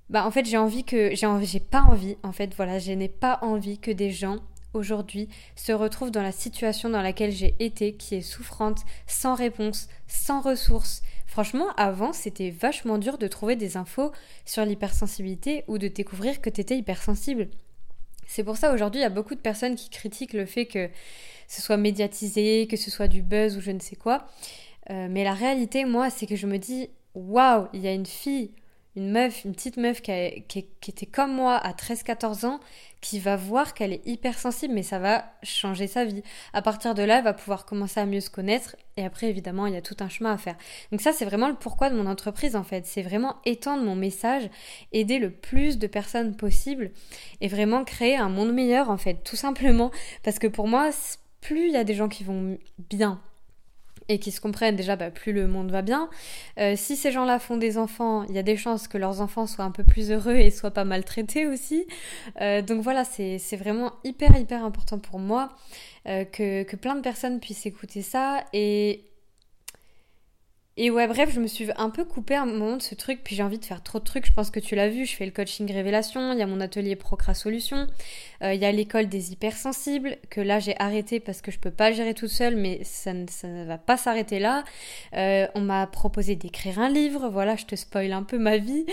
Bah 0.10 0.24
en 0.24 0.30
fait 0.30 0.46
j'ai 0.46 0.58
envie 0.58 0.84
que 0.84 1.16
j'ai 1.16 1.28
j'ai 1.46 1.60
pas 1.60 1.82
envie 1.82 2.16
en 2.22 2.32
fait 2.32 2.54
voilà 2.56 2.78
je 2.78 2.92
n'ai 2.92 3.10
pas 3.10 3.40
envie 3.42 3.80
que 3.80 3.90
des 3.90 4.12
gens 4.12 4.38
aujourd'hui 4.76 5.30
se 5.56 5.72
retrouve 5.72 6.12
dans 6.12 6.22
la 6.22 6.32
situation 6.32 6.90
dans 6.90 7.02
laquelle 7.02 7.32
j'ai 7.32 7.56
été, 7.60 7.96
qui 7.96 8.16
est 8.16 8.22
souffrante, 8.22 8.82
sans 9.08 9.36
réponse, 9.36 9.88
sans 10.08 10.42
ressources. 10.42 11.02
Franchement, 11.26 11.68
avant, 11.78 12.14
c'était 12.14 12.50
vachement 12.50 12.98
dur 12.98 13.18
de 13.18 13.28
trouver 13.28 13.56
des 13.56 13.78
infos 13.78 14.12
sur 14.46 14.66
l'hypersensibilité 14.66 15.64
ou 15.68 15.78
de 15.78 15.88
découvrir 15.88 16.42
que 16.42 16.50
tu 16.50 16.62
étais 16.62 16.78
hypersensible. 16.78 17.50
C'est 18.28 18.44
pour 18.44 18.58
ça 18.58 18.74
aujourd'hui, 18.74 19.02
il 19.02 19.04
y 19.04 19.08
a 19.08 19.10
beaucoup 19.10 19.36
de 19.36 19.40
personnes 19.40 19.76
qui 19.76 19.90
critiquent 19.90 20.34
le 20.34 20.46
fait 20.46 20.66
que 20.66 20.90
ce 21.48 21.62
soit 21.62 21.78
médiatisé, 21.78 22.68
que 22.68 22.78
ce 22.78 22.90
soit 22.90 23.08
du 23.08 23.22
buzz 23.22 23.58
ou 23.58 23.62
je 23.62 23.72
ne 23.72 23.80
sais 23.80 23.96
quoi. 23.96 24.28
Euh, 24.90 25.08
mais 25.10 25.24
la 25.24 25.34
réalité, 25.34 25.86
moi, 25.86 26.10
c'est 26.10 26.26
que 26.26 26.36
je 26.36 26.48
me 26.48 26.58
dis, 26.58 26.90
waouh, 27.14 27.68
il 27.74 27.82
y 27.82 27.88
a 27.88 27.94
une 27.94 28.06
fille 28.06 28.52
une 28.96 29.12
meuf, 29.12 29.44
une 29.44 29.54
petite 29.54 29.78
meuf 29.78 30.02
qui, 30.02 30.12
était 30.12 31.06
comme 31.06 31.34
moi 31.34 31.56
à 31.56 31.74
13-14 31.74 32.46
ans, 32.46 32.60
qui 33.02 33.20
va 33.20 33.36
voir 33.36 33.74
qu'elle 33.74 33.94
est 33.94 34.02
hypersensible, 34.08 34.74
mais 34.74 34.84
ça 34.84 35.00
va 35.00 35.26
changer 35.44 35.86
sa 35.88 36.06
vie. 36.06 36.24
À 36.54 36.62
partir 36.62 36.96
de 36.96 37.04
là, 37.04 37.18
elle 37.18 37.24
va 37.24 37.34
pouvoir 37.34 37.66
commencer 37.66 38.00
à 38.00 38.06
mieux 38.06 38.22
se 38.22 38.30
connaître, 38.30 38.76
et 38.98 39.06
après, 39.06 39.28
évidemment, 39.28 39.68
il 39.68 39.74
y 39.74 39.78
a 39.78 39.82
tout 39.82 39.98
un 40.00 40.10
chemin 40.10 40.32
à 40.32 40.38
faire. 40.38 40.56
Donc 40.92 41.02
ça, 41.02 41.12
c'est 41.12 41.26
vraiment 41.26 41.50
le 41.50 41.56
pourquoi 41.56 41.90
de 41.90 41.96
mon 41.96 42.08
entreprise, 42.08 42.56
en 42.56 42.64
fait. 42.64 42.86
C'est 42.86 43.04
vraiment 43.04 43.36
étendre 43.46 43.84
mon 43.84 43.96
message, 43.96 44.50
aider 44.92 45.20
le 45.20 45.30
plus 45.30 45.78
de 45.78 45.88
personnes 45.88 46.36
possible, 46.36 46.92
et 47.42 47.48
vraiment 47.48 47.84
créer 47.84 48.16
un 48.16 48.30
monde 48.30 48.54
meilleur, 48.54 48.90
en 48.90 48.98
fait, 48.98 49.24
tout 49.24 49.36
simplement. 49.36 49.92
Parce 50.24 50.40
que 50.40 50.48
pour 50.48 50.68
moi, 50.68 50.90
plus 51.42 51.68
il 51.68 51.74
y 51.74 51.78
a 51.78 51.84
des 51.84 51.94
gens 51.94 52.10
qui 52.10 52.24
vont 52.24 52.58
bien, 52.90 53.22
et 54.10 54.20
qui 54.20 54.32
se 54.32 54.42
comprennent, 54.42 54.76
déjà, 54.76 54.96
bah, 54.96 55.12
plus 55.12 55.34
le 55.34 55.48
monde 55.48 55.72
va 55.72 55.82
bien. 55.82 56.10
Euh, 56.60 56.76
si 56.76 56.96
ces 56.96 57.12
gens-là 57.12 57.40
font 57.40 57.58
des 57.58 57.78
enfants, 57.78 58.24
il 58.30 58.36
y 58.36 58.38
a 58.38 58.44
des 58.44 58.58
chances 58.58 58.88
que 58.88 58.98
leurs 58.98 59.22
enfants 59.22 59.48
soient 59.48 59.66
un 59.66 59.72
peu 59.72 59.84
plus 59.84 60.12
heureux 60.12 60.36
et 60.36 60.52
soient 60.52 60.72
pas 60.72 60.86
maltraités 60.86 61.48
aussi. 61.48 61.86
Euh, 62.42 62.62
donc 62.62 62.82
voilà, 62.82 63.04
c'est 63.04 63.58
vraiment 63.58 63.94
hyper, 64.04 64.38
hyper 64.38 64.64
important 64.64 65.00
pour 65.00 65.20
moi 65.20 65.50
euh, 66.08 66.24
que, 66.26 66.64
que 66.64 66.76
plein 66.76 66.96
de 66.96 67.02
personnes 67.02 67.40
puissent 67.40 67.66
écouter 67.66 68.02
ça 68.02 68.46
et 68.54 69.06
et 70.78 70.92
ouais, 70.92 71.08
bref, 71.08 71.30
je 71.34 71.40
me 71.40 71.48
suis 71.48 71.70
un 71.78 71.90
peu 71.90 72.04
coupée 72.04 72.36
à 72.36 72.42
un 72.42 72.46
moment 72.46 72.76
de 72.76 72.82
ce 72.82 72.96
truc, 72.96 73.22
puis 73.24 73.34
j'ai 73.34 73.44
envie 73.44 73.60
de 73.60 73.64
faire 73.64 73.82
trop 73.82 74.00
de 74.00 74.04
trucs. 74.04 74.26
Je 74.26 74.34
pense 74.34 74.50
que 74.50 74.60
tu 74.60 74.76
l'as 74.76 74.90
vu, 74.90 75.06
je 75.06 75.16
fais 75.16 75.26
le 75.26 75.32
coaching 75.32 75.72
révélation, 75.72 76.34
il 76.34 76.40
y 76.40 76.42
a 76.42 76.48
mon 76.48 76.60
atelier 76.60 76.98
Procra 76.98 77.34
Solution, 77.34 77.88
euh, 78.44 78.54
il 78.54 78.60
y 78.60 78.66
a 78.66 78.74
l'école 78.74 79.08
des 79.08 79.32
hypersensibles, 79.32 80.18
que 80.30 80.42
là 80.42 80.60
j'ai 80.60 80.76
arrêté 80.78 81.22
parce 81.22 81.42
que 81.42 81.50
je 81.50 81.60
peux 81.60 81.72
pas 81.72 81.94
gérer 81.94 82.14
toute 82.14 82.30
seule, 82.30 82.58
mais 82.58 82.82
ça 82.84 83.14
ne, 83.14 83.64
va 83.66 83.78
pas 83.78 83.96
s'arrêter 83.96 84.38
là. 84.40 84.66
Euh, 85.16 85.48
on 85.56 85.62
m'a 85.62 85.88
proposé 85.88 86.36
d'écrire 86.36 86.78
un 86.78 86.90
livre, 86.90 87.30
voilà, 87.30 87.56
je 87.56 87.66
te 87.66 87.78
spoil 87.78 88.12
un 88.12 88.24
peu 88.24 88.38
ma 88.38 88.58
vie. 88.58 88.86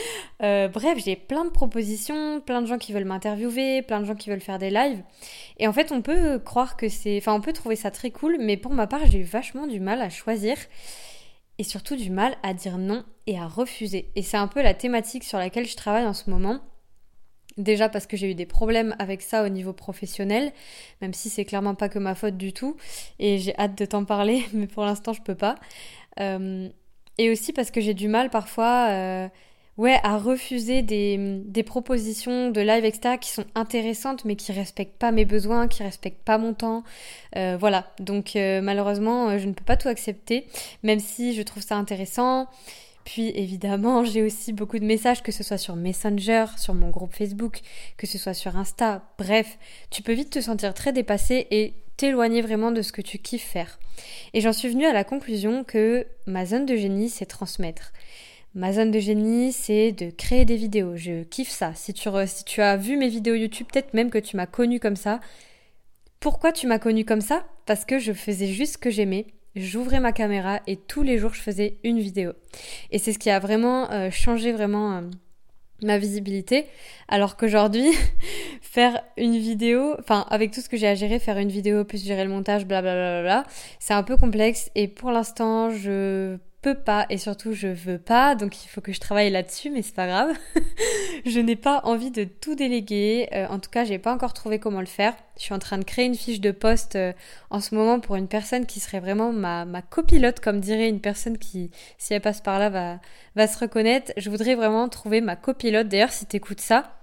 Euh, 0.45 0.69
bref, 0.69 0.99
j'ai 1.05 1.17
plein 1.17 1.45
de 1.45 1.51
propositions, 1.51 2.41
plein 2.41 2.63
de 2.63 2.67
gens 2.67 2.79
qui 2.79 2.93
veulent 2.93 3.07
m'interviewer, 3.07 3.83
plein 3.83 3.99
de 3.99 4.05
gens 4.05 4.15
qui 4.15 4.31
veulent 4.31 4.41
faire 4.41 4.61
des 4.61 4.71
lives. 4.71 5.03
Et 5.59 5.67
en 5.67 5.73
fait, 5.73 5.91
on 5.91 6.01
peut 6.01 6.39
croire 6.39 6.77
que 6.77 6.89
c'est. 6.89 7.19
Enfin, 7.19 7.35
on 7.35 7.41
peut 7.41 7.53
trouver 7.53 7.75
ça 7.75 7.91
très 7.91 8.13
cool, 8.13 8.37
mais 8.39 8.57
pour 8.57 8.73
ma 8.73 8.87
part, 8.87 9.05
j'ai 9.07 9.19
eu 9.19 9.25
vachement 9.25 9.67
du 9.67 9.81
mal 9.81 10.01
à 10.01 10.11
choisir 10.11 10.57
et 11.63 11.65
surtout 11.65 11.95
du 11.95 12.11
mal 12.11 12.35
à 12.43 12.55
dire 12.55 12.77
non 12.77 13.05
et 13.29 13.39
à 13.39 13.47
refuser. 13.47 14.11
Et 14.17 14.23
c'est 14.23 14.37
un 14.37 14.49
peu 14.49 14.63
la 14.63 14.75
thématique 14.75 15.23
sur 15.23 15.39
laquelle 15.39 15.65
je 15.65 15.77
travaille 15.77 16.05
en 16.05 16.13
ce 16.13 16.29
moment. 16.29 16.59
Déjà 17.57 17.89
parce 17.89 18.09
que 18.09 18.17
j'ai 18.17 18.29
eu 18.29 18.35
des 18.35 18.47
problèmes 18.47 18.97
avec 18.99 19.23
ça 19.23 19.45
au 19.45 19.49
niveau 19.49 19.73
professionnel, 19.73 20.53
même 21.01 21.15
si 21.15 21.31
c'est 21.31 21.45
clairement 21.45 21.77
pas 21.77 21.89
que 21.89 22.01
ma 22.01 22.17
faute 22.17 22.37
du 22.37 22.53
tout, 22.53 22.77
et 23.21 23.39
j'ai 23.39 23.57
hâte 23.61 23.79
de 23.79 23.85
t'en 23.85 24.05
parler, 24.05 24.45
mais 24.53 24.67
pour 24.67 24.85
l'instant 24.85 25.13
je 25.13 25.23
peux 25.23 25.37
pas. 25.37 25.55
Euh, 26.19 26.69
et 27.17 27.31
aussi 27.31 27.53
parce 27.53 27.71
que 27.71 27.81
j'ai 27.81 27.95
du 27.95 28.09
mal 28.09 28.29
parfois 28.29 28.89
euh, 28.91 29.29
ouais, 29.79 29.99
à 30.03 30.19
refuser 30.19 30.83
des, 30.83 31.41
des, 31.45 31.63
propositions 31.63 32.51
de 32.51 32.61
live, 32.61 32.85
etc., 32.85 33.17
qui 33.21 33.31
sont 33.31 33.45
intéressantes, 33.55 34.25
mais 34.25 34.37
qui 34.37 34.53
respectent 34.53 34.99
pas 34.99 35.13
mes 35.13 35.25
besoins, 35.25 35.69
qui 35.69 35.83
respectent 35.83 36.25
pas 36.25 36.39
mon 36.39 36.55
temps. 36.55 36.85
Euh, 37.37 37.57
voilà. 37.59 37.87
Donc, 37.99 38.37
euh, 38.37 38.61
malheureusement, 38.61 39.31
euh, 39.31 39.39
je 39.39 39.47
ne 39.47 39.53
peux 39.53 39.65
pas 39.65 39.77
tout 39.77 39.89
accepter, 39.89 40.47
même 40.83 41.01
si 41.01 41.35
je 41.35 41.43
trouve 41.43 41.63
ça 41.63 41.77
intéressant. 41.77 42.49
Puis 43.05 43.31
évidemment, 43.35 44.05
j'ai 44.05 44.23
aussi 44.23 44.53
beaucoup 44.53 44.79
de 44.79 44.85
messages, 44.85 45.23
que 45.23 45.33
ce 45.33 45.43
soit 45.43 45.59
sur 45.59 45.77
Messenger, 45.77 46.47
sur 46.57 46.75
mon 46.75 46.91
groupe 46.91 47.15
Facebook, 47.15 47.61
que 47.97 48.07
ce 48.07 48.19
soit 48.19 48.35
sur 48.35 48.57
Insta. 48.57 49.03
Bref, 49.19 49.59
tu 49.91 50.03
peux 50.03 50.13
vite 50.13 50.31
te 50.31 50.41
sentir 50.41 50.75
très 50.75 50.93
dépassé 50.93 51.47
et 51.51 51.75
t'éloigner 51.97 52.43
vraiment 52.43 52.73
de 52.73 52.83
ce 52.83 52.93
que 52.93 53.03
tu 53.03 53.19
kiffes 53.19 53.49
faire. 53.49 53.79
Et 54.35 54.41
j'en 54.41 54.53
suis 54.53 54.69
venue 54.69 54.87
à 54.87 54.93
la 54.93 55.05
conclusion 55.05 55.65
que 55.65 56.07
ma 56.27 56.47
zone 56.47 56.67
de 56.67 56.77
génie, 56.77 57.09
c'est 57.09 57.27
transmettre. 57.27 57.93
Ma 58.55 58.73
zone 58.73 58.91
de 58.91 58.99
génie, 58.99 59.53
c'est 59.53 59.93
de 59.93 60.11
créer 60.11 60.45
des 60.45 60.57
vidéos. 60.57 60.97
Je 60.97 61.23
kiffe 61.23 61.51
ça. 61.51 61.73
Si 61.75 61.95
tu, 61.95 62.61
as 62.61 62.77
vu 62.77 62.97
mes 62.97 63.09
vidéos 63.09 63.35
YouTube, 63.35 63.67
peut-être 63.73 63.95
même 63.95 64.11
que 64.11 64.19
tu 64.19 64.37
m'as 64.37 64.47
connu 64.47 64.79
comme 64.79 64.97
ça. 64.97 65.21
Pourquoi 66.21 66.53
tu 66.53 66.67
m'as 66.67 66.79
connu 66.79 67.05
comme 67.05 67.21
ça? 67.21 67.45
Parce 67.67 67.85
que 67.85 67.99
je 67.99 68.13
faisais 68.13 68.49
juste 68.49 68.75
ce 68.75 68.79
que 68.79 68.91
j'aimais 68.91 69.27
j'ouvrais 69.55 70.01
ma 70.01 70.13
caméra 70.13 70.61
et 70.67 70.77
tous 70.77 71.03
les 71.03 71.19
jours 71.19 71.35
je 71.35 71.41
faisais 71.41 71.79
une 71.85 71.99
vidéo. 71.99 72.33
Et 72.91 72.99
c'est 72.99 73.13
ce 73.13 73.19
qui 73.19 73.31
a 73.31 73.39
vraiment 73.39 73.91
euh, 73.91 74.11
changé 74.11 74.53
vraiment 74.53 74.97
euh, 74.97 75.01
ma 75.83 75.99
visibilité. 75.99 76.67
Alors 77.09 77.37
qu'aujourd'hui, 77.37 77.91
faire 78.63 79.03
une 79.17 79.37
vidéo, 79.37 79.95
enfin 79.99 80.27
avec 80.31 80.53
tout 80.53 80.61
ce 80.61 80.69
que 80.69 80.77
j'ai 80.77 80.89
à 80.89 80.95
gérer, 80.95 81.19
faire 81.19 81.39
une 81.39 81.51
vidéo 81.51 81.85
plus 81.85 82.05
gérer 82.05 82.25
le 82.25 82.31
montage, 82.31 82.67
blablabla, 82.67 83.45
c'est 83.79 83.95
un 83.95 84.03
peu 84.03 84.17
complexe 84.17 84.71
et 84.75 84.89
pour 84.89 85.11
l'instant 85.11 85.71
je 85.71 86.37
peux 86.63 86.75
pas 86.77 87.07
et 87.11 87.19
surtout 87.19 87.53
je 87.53 87.67
veux 87.67 87.99
pas, 87.99 88.37
donc 88.37 88.65
il 88.65 88.69
faut 88.69 88.81
que 88.81 88.93
je 88.93 89.01
travaille 89.01 89.31
là-dessus, 89.31 89.69
mais 89.69 89.83
c'est 89.83 89.95
pas 89.95 90.07
grave. 90.07 90.31
je 91.27 91.41
n'ai 91.41 91.57
pas 91.57 91.81
envie 91.85 92.13
de 92.13 92.23
tout 92.23 92.55
déléguer. 92.55 93.29
Euh, 93.33 93.49
en 93.49 93.59
tout 93.59 93.69
cas, 93.69 93.85
j'ai 93.85 93.99
pas 93.99 94.15
encore 94.15 94.33
trouvé 94.33 94.61
comment 94.61 94.81
le 94.81 94.87
faire. 94.87 95.15
Je 95.37 95.43
suis 95.43 95.55
en 95.55 95.59
train 95.59 95.79
de 95.79 95.85
créer 95.85 96.07
une 96.07 96.15
fiche 96.15 96.41
de 96.41 96.53
poste 96.53 96.95
euh, 96.95 97.13
en 97.51 97.61
ce 97.61 97.75
moment 97.75 97.99
pour 97.99 98.15
une 98.15 98.29
personne 98.29 98.65
qui 98.65 98.79
serait 98.79 99.01
vraiment 99.01 99.33
ma, 99.33 99.65
ma 99.65 99.83
copilote, 99.83 100.39
comme 100.39 100.61
dirait 100.61 100.89
une 100.89 101.01
personne 101.01 101.37
qui, 101.37 101.73
si 101.99 102.15
elle 102.15 102.21
passe 102.21 102.41
par 102.41 102.61
là, 102.61 102.71
va, 102.71 103.01
va 103.35 103.49
se 103.49 103.59
reconnaître. 103.59 104.13
Je 104.17 104.31
voudrais 104.31 104.55
vraiment 104.55 104.89
trouver 104.89 105.21
ma 105.21 105.35
copilote. 105.35 105.89
D'ailleurs, 105.89 106.13
si 106.13 106.27
t'écoutes 106.27 106.61
ça 106.61 106.97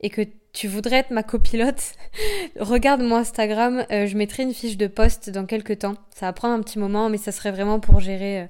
et 0.00 0.10
que 0.10 0.22
tu 0.52 0.66
voudrais 0.66 0.96
être 0.96 1.10
ma 1.12 1.22
copilote, 1.22 1.94
regarde 2.58 3.02
mon 3.02 3.16
Instagram, 3.16 3.86
euh, 3.92 4.06
je 4.06 4.16
mettrai 4.16 4.42
une 4.42 4.54
fiche 4.54 4.76
de 4.76 4.88
poste 4.88 5.30
dans 5.30 5.46
quelques 5.46 5.78
temps. 5.78 5.94
Ça 6.12 6.26
va 6.26 6.32
prendre 6.32 6.54
un 6.54 6.60
petit 6.60 6.80
moment, 6.80 7.08
mais 7.08 7.18
ça 7.18 7.30
serait 7.30 7.52
vraiment 7.52 7.78
pour 7.78 8.00
gérer 8.00 8.48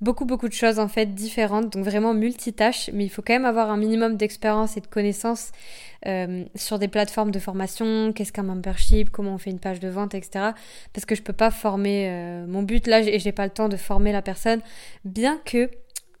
beaucoup 0.00 0.24
beaucoup 0.24 0.48
de 0.48 0.52
choses 0.52 0.78
en 0.78 0.88
fait 0.88 1.14
différentes, 1.14 1.72
donc 1.72 1.84
vraiment 1.84 2.12
multitâches, 2.12 2.90
mais 2.92 3.04
il 3.04 3.08
faut 3.08 3.22
quand 3.22 3.32
même 3.32 3.46
avoir 3.46 3.70
un 3.70 3.76
minimum 3.76 4.16
d'expérience 4.16 4.76
et 4.76 4.80
de 4.80 4.86
connaissances 4.86 5.52
euh, 6.06 6.44
sur 6.54 6.78
des 6.78 6.88
plateformes 6.88 7.30
de 7.30 7.38
formation, 7.38 8.12
qu'est-ce 8.12 8.32
qu'un 8.32 8.42
membership, 8.42 9.10
comment 9.10 9.34
on 9.34 9.38
fait 9.38 9.50
une 9.50 9.58
page 9.58 9.80
de 9.80 9.88
vente, 9.88 10.14
etc. 10.14 10.50
Parce 10.92 11.06
que 11.06 11.14
je 11.14 11.22
peux 11.22 11.32
pas 11.32 11.50
former 11.50 12.08
euh, 12.08 12.46
mon 12.46 12.62
but 12.62 12.86
là 12.86 13.00
et 13.00 13.18
j'ai 13.18 13.32
pas 13.32 13.44
le 13.44 13.52
temps 13.52 13.68
de 13.68 13.76
former 13.76 14.12
la 14.12 14.22
personne, 14.22 14.60
bien 15.04 15.40
que 15.44 15.70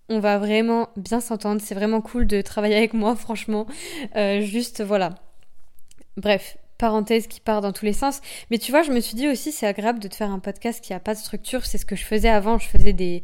on 0.08 0.20
va 0.20 0.38
vraiment 0.38 0.88
bien 0.96 1.20
s'entendre, 1.20 1.60
c'est 1.62 1.74
vraiment 1.74 2.00
cool 2.00 2.26
de 2.26 2.40
travailler 2.40 2.76
avec 2.76 2.94
moi 2.94 3.14
franchement, 3.16 3.66
euh, 4.16 4.40
juste 4.40 4.82
voilà. 4.82 5.16
Bref, 6.16 6.56
parenthèse 6.78 7.26
qui 7.26 7.40
part 7.40 7.60
dans 7.60 7.72
tous 7.72 7.84
les 7.84 7.92
sens. 7.92 8.20
Mais 8.50 8.58
tu 8.58 8.70
vois, 8.70 8.82
je 8.82 8.90
me 8.90 9.00
suis 9.00 9.16
dit 9.16 9.28
aussi, 9.28 9.52
c'est 9.52 9.66
agréable 9.66 9.98
de 9.98 10.08
te 10.08 10.14
faire 10.14 10.30
un 10.30 10.38
podcast 10.38 10.82
qui 10.82 10.94
a 10.94 11.00
pas 11.00 11.14
de 11.14 11.18
structure. 11.18 11.66
C'est 11.66 11.78
ce 11.78 11.84
que 11.84 11.96
je 11.96 12.04
faisais 12.04 12.28
avant. 12.28 12.58
Je 12.58 12.68
faisais 12.68 12.92
des, 12.94 13.22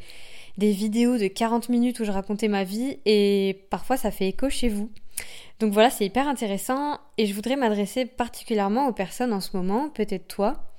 des 0.59 0.73
vidéos 0.73 1.19
de 1.19 1.27
40 1.27 1.69
minutes 1.69 2.01
où 2.01 2.05
je 2.05 2.11
racontais 2.11 2.49
ma 2.49 2.65
vie 2.65 2.99
et 3.05 3.67
parfois 3.71 3.97
ça 3.97 4.11
fait 4.11 4.29
écho 4.29 4.51
chez 4.51 4.69
vous. 4.69 4.91
Donc 5.61 5.73
voilà, 5.73 5.91
c'est 5.91 6.05
hyper 6.05 6.29
intéressant 6.29 6.99
et 7.19 7.27
je 7.27 7.35
voudrais 7.35 7.57
m'adresser 7.57 8.05
particulièrement 8.05 8.89
aux 8.89 8.93
personnes 8.93 9.33
en 9.33 9.41
ce 9.41 9.57
moment, 9.57 9.89
peut-être 9.91 10.29
toi, 10.29 10.73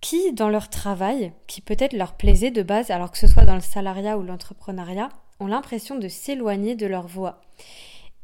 qui 0.00 0.32
dans 0.32 0.48
leur 0.48 0.70
travail, 0.70 1.32
qui 1.46 1.60
peut-être 1.60 1.92
leur 1.92 2.14
plaisait 2.14 2.50
de 2.50 2.62
base, 2.62 2.90
alors 2.90 3.10
que 3.10 3.18
ce 3.18 3.26
soit 3.26 3.44
dans 3.44 3.54
le 3.54 3.60
salariat 3.60 4.16
ou 4.18 4.22
l'entrepreneuriat, 4.22 5.10
ont 5.40 5.46
l'impression 5.46 5.96
de 5.96 6.08
s'éloigner 6.08 6.74
de 6.74 6.86
leur 6.86 7.06
voix. 7.06 7.42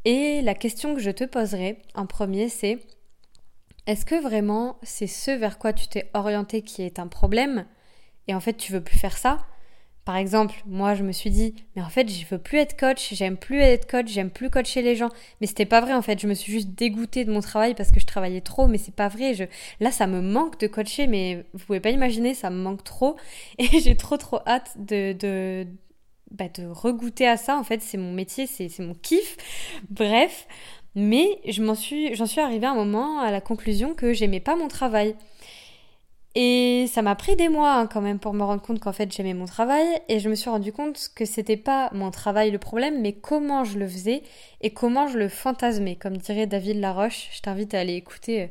Et 0.04 0.40
la 0.42 0.54
question 0.54 0.95
que 0.95 1.00
je 1.00 1.11
te 1.11 1.25
poserai 1.25 1.83
en 1.95 2.06
premier, 2.06 2.49
c'est 2.49 2.78
est-ce 3.87 4.04
que 4.04 4.21
vraiment 4.21 4.78
c'est 4.83 5.06
ce 5.06 5.30
vers 5.30 5.59
quoi 5.59 5.73
tu 5.73 5.87
t'es 5.88 6.11
orienté 6.14 6.62
qui 6.62 6.83
est 6.83 6.99
un 6.99 7.09
problème? 7.09 7.66
Et 8.28 8.35
en 8.35 8.40
fait 8.40 8.54
tu 8.54 8.73
veux 8.73 8.83
plus 8.83 8.99
faire 8.99 9.16
ça? 9.16 9.38
Par 10.06 10.16
exemple, 10.16 10.62
moi, 10.66 10.94
je 10.94 11.02
me 11.02 11.10
suis 11.10 11.30
dit, 11.30 11.52
mais 11.75 11.82
en 11.82 11.88
fait, 11.88 12.08
je 12.08 12.25
veux 12.26 12.38
plus 12.38 12.58
être 12.58 12.78
coach, 12.78 13.12
j'aime 13.12 13.36
plus 13.36 13.58
être 13.58 13.90
coach, 13.90 14.06
j'aime 14.06 14.30
plus 14.30 14.50
coacher 14.50 14.80
les 14.80 14.94
gens. 14.94 15.08
Mais 15.40 15.48
c'était 15.48 15.66
pas 15.66 15.80
vrai, 15.80 15.94
en 15.94 16.00
fait. 16.00 16.20
Je 16.20 16.28
me 16.28 16.34
suis 16.34 16.52
juste 16.52 16.68
dégoûtée 16.68 17.25
de 17.25 17.32
mon 17.32 17.40
travail 17.40 17.75
parce 17.75 17.90
que 17.90 17.98
je 17.98 18.06
travaillais 18.06 18.40
trop, 18.40 18.68
mais 18.68 18.78
c'est 18.78 18.94
pas 18.94 19.08
vrai. 19.08 19.34
Je... 19.34 19.42
Là, 19.80 19.90
ça 19.90 20.06
me 20.06 20.20
manque 20.20 20.60
de 20.60 20.68
coacher, 20.68 21.08
mais 21.08 21.44
vous 21.54 21.66
pouvez 21.66 21.80
pas 21.80 21.90
imaginer, 21.90 22.34
ça 22.34 22.50
me 22.50 22.56
manque 22.62 22.84
trop. 22.84 23.16
Et 23.58 23.80
j'ai 23.80 23.96
trop, 23.96 24.16
trop 24.16 24.38
hâte 24.46 24.76
de, 24.78 25.12
de, 25.12 25.66
bah, 26.30 26.48
de 26.54 26.66
regoûter 26.66 27.26
à 27.26 27.36
ça. 27.36 27.58
En 27.58 27.64
fait, 27.64 27.82
c'est 27.82 27.98
mon 27.98 28.12
métier, 28.12 28.46
c'est 28.46 28.78
mon 28.78 28.94
kiff. 28.94 29.36
Bref. 29.90 30.46
Mais 30.94 31.40
je 31.46 31.62
j'en 32.14 32.26
suis 32.26 32.40
arrivée 32.40 32.66
à 32.66 32.70
un 32.70 32.75
moment 32.75 33.20
à 33.20 33.30
la 33.30 33.42
conclusion 33.42 33.92
que 33.92 34.14
j'aimais 34.14 34.40
pas 34.40 34.56
mon 34.56 34.68
travail. 34.68 35.14
Et 36.38 36.87
ça 36.88 37.00
m'a 37.00 37.14
pris 37.14 37.35
des 37.35 37.49
mois 37.49 37.73
hein, 37.73 37.87
quand 37.87 38.02
même 38.02 38.19
pour 38.19 38.35
me 38.35 38.43
rendre 38.43 38.61
compte 38.61 38.78
qu'en 38.78 38.93
fait 38.93 39.11
j'aimais 39.11 39.33
mon 39.33 39.47
travail 39.47 39.87
et 40.11 40.19
je 40.19 40.28
me 40.28 40.35
suis 40.35 40.50
rendu 40.50 40.71
compte 40.71 41.09
que 41.14 41.25
c'était 41.25 41.57
pas 41.57 41.88
mon 41.95 42.11
travail 42.11 42.50
le 42.50 42.59
problème 42.59 43.00
mais 43.00 43.14
comment 43.14 43.64
je 43.64 43.78
le 43.78 43.88
faisais 43.88 44.23
et 44.61 44.69
comment 44.69 45.09
je 45.09 45.16
le 45.16 45.31
fantasmais. 45.31 45.97
Comme 45.97 46.19
dirait 46.19 46.47
David 46.47 46.78
Laroche, 46.78 47.31
je 47.33 47.40
t'invite 47.40 47.73
à 47.73 47.81
aller 47.81 47.95
écouter 47.95 48.43
euh, 48.43 48.47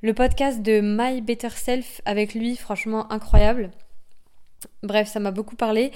le 0.00 0.14
podcast 0.14 0.62
de 0.62 0.80
My 0.82 1.20
Better 1.20 1.50
Self 1.50 2.00
avec 2.06 2.32
lui, 2.32 2.56
franchement 2.56 3.12
incroyable. 3.12 3.70
Bref, 4.82 5.06
ça 5.06 5.20
m'a 5.20 5.30
beaucoup 5.30 5.56
parlé 5.56 5.92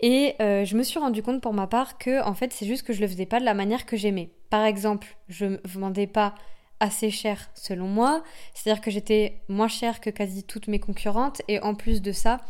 et 0.00 0.34
euh, 0.42 0.66
je 0.66 0.76
me 0.76 0.82
suis 0.82 0.98
rendu 0.98 1.22
compte 1.22 1.40
pour 1.40 1.54
ma 1.54 1.68
part 1.68 1.96
que 1.96 2.22
en 2.22 2.34
fait 2.34 2.52
c'est 2.52 2.66
juste 2.66 2.82
que 2.82 2.92
je 2.92 3.00
le 3.00 3.08
faisais 3.08 3.24
pas 3.24 3.40
de 3.40 3.46
la 3.46 3.54
manière 3.54 3.86
que 3.86 3.96
j'aimais. 3.96 4.28
Par 4.50 4.66
exemple, 4.66 5.16
je 5.30 5.46
ne 5.46 5.56
vendais 5.64 6.06
pas 6.06 6.34
assez 6.80 7.10
cher 7.10 7.50
selon 7.54 7.86
moi, 7.86 8.22
c'est-à-dire 8.54 8.82
que 8.82 8.90
j'étais 8.90 9.40
moins 9.48 9.68
cher 9.68 10.00
que 10.00 10.10
quasi 10.10 10.42
toutes 10.42 10.68
mes 10.68 10.80
concurrentes 10.80 11.42
et 11.48 11.60
en 11.60 11.74
plus 11.74 12.02
de 12.02 12.12
ça, 12.12 12.40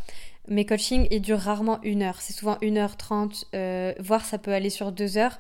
mes 0.49 0.65
coachings 0.65 1.07
ils 1.11 1.21
durent 1.21 1.41
rarement 1.41 1.81
une 1.83 2.03
heure, 2.03 2.21
c'est 2.21 2.33
souvent 2.33 2.57
une 2.63 2.79
heure 2.79 2.97
trente, 2.97 3.45
euh, 3.55 3.93
voire 4.01 4.25
ça 4.25 4.39
peut 4.39 4.53
aller 4.53 4.71
sur 4.71 4.93
deux 4.93 5.19
heures 5.19 5.37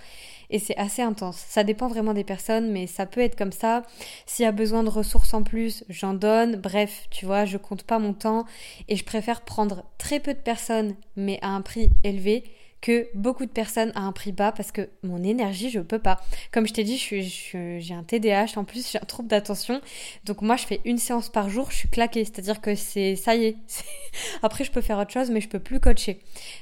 et 0.50 0.58
c'est 0.58 0.76
assez 0.76 1.02
intense. 1.02 1.36
Ça 1.36 1.62
dépend 1.62 1.86
vraiment 1.86 2.12
des 2.12 2.24
personnes, 2.24 2.72
mais 2.72 2.86
ça 2.86 3.06
peut 3.06 3.20
être 3.20 3.36
comme 3.36 3.52
ça. 3.52 3.82
S'il 4.26 4.44
y 4.44 4.48
a 4.48 4.52
besoin 4.52 4.82
de 4.82 4.88
ressources 4.88 5.32
en 5.32 5.44
plus, 5.44 5.84
j'en 5.88 6.12
donne. 6.12 6.56
Bref, 6.56 7.06
tu 7.10 7.24
vois, 7.24 7.44
je 7.44 7.56
compte 7.56 7.84
pas 7.84 8.00
mon 8.00 8.12
temps 8.12 8.44
et 8.88 8.96
je 8.96 9.04
préfère 9.04 9.42
prendre 9.42 9.84
très 9.96 10.18
peu 10.20 10.34
de 10.34 10.38
personnes 10.38 10.96
mais 11.16 11.38
à 11.42 11.48
un 11.48 11.60
prix 11.60 11.90
élevé 12.04 12.44
que 12.80 13.08
beaucoup 13.14 13.44
de 13.44 13.50
personnes 13.50 13.92
à 13.94 14.00
un 14.00 14.12
prix 14.12 14.32
bas 14.32 14.52
parce 14.52 14.72
que 14.72 14.88
mon 15.02 15.22
énergie, 15.22 15.70
je 15.70 15.80
peux 15.80 15.98
pas. 15.98 16.20
Comme 16.50 16.66
je 16.66 16.72
t'ai 16.72 16.84
dit, 16.84 16.96
j'ai 16.98 17.94
un 17.94 18.02
TDAH 18.02 18.56
en 18.56 18.64
plus, 18.64 18.90
j'ai 18.92 18.98
un 18.98 19.04
trouble 19.04 19.28
d'attention. 19.28 19.80
Donc 20.24 20.42
moi, 20.42 20.56
je 20.56 20.66
fais 20.66 20.80
une 20.84 20.98
séance 20.98 21.28
par 21.28 21.50
jour, 21.50 21.70
je 21.70 21.76
suis 21.76 21.88
claquée. 21.88 22.24
C'est-à-dire 22.24 22.60
que 22.60 22.74
c'est 22.74 23.16
ça 23.16 23.34
y 23.34 23.44
est. 23.44 23.56
Après, 24.42 24.64
je 24.64 24.72
peux 24.72 24.80
faire 24.80 24.98
autre 24.98 25.12
chose, 25.12 25.30
mais 25.30 25.40
je 25.40 25.48
peux 25.48 25.58
plus 25.58 25.80
coacher. 25.80 26.20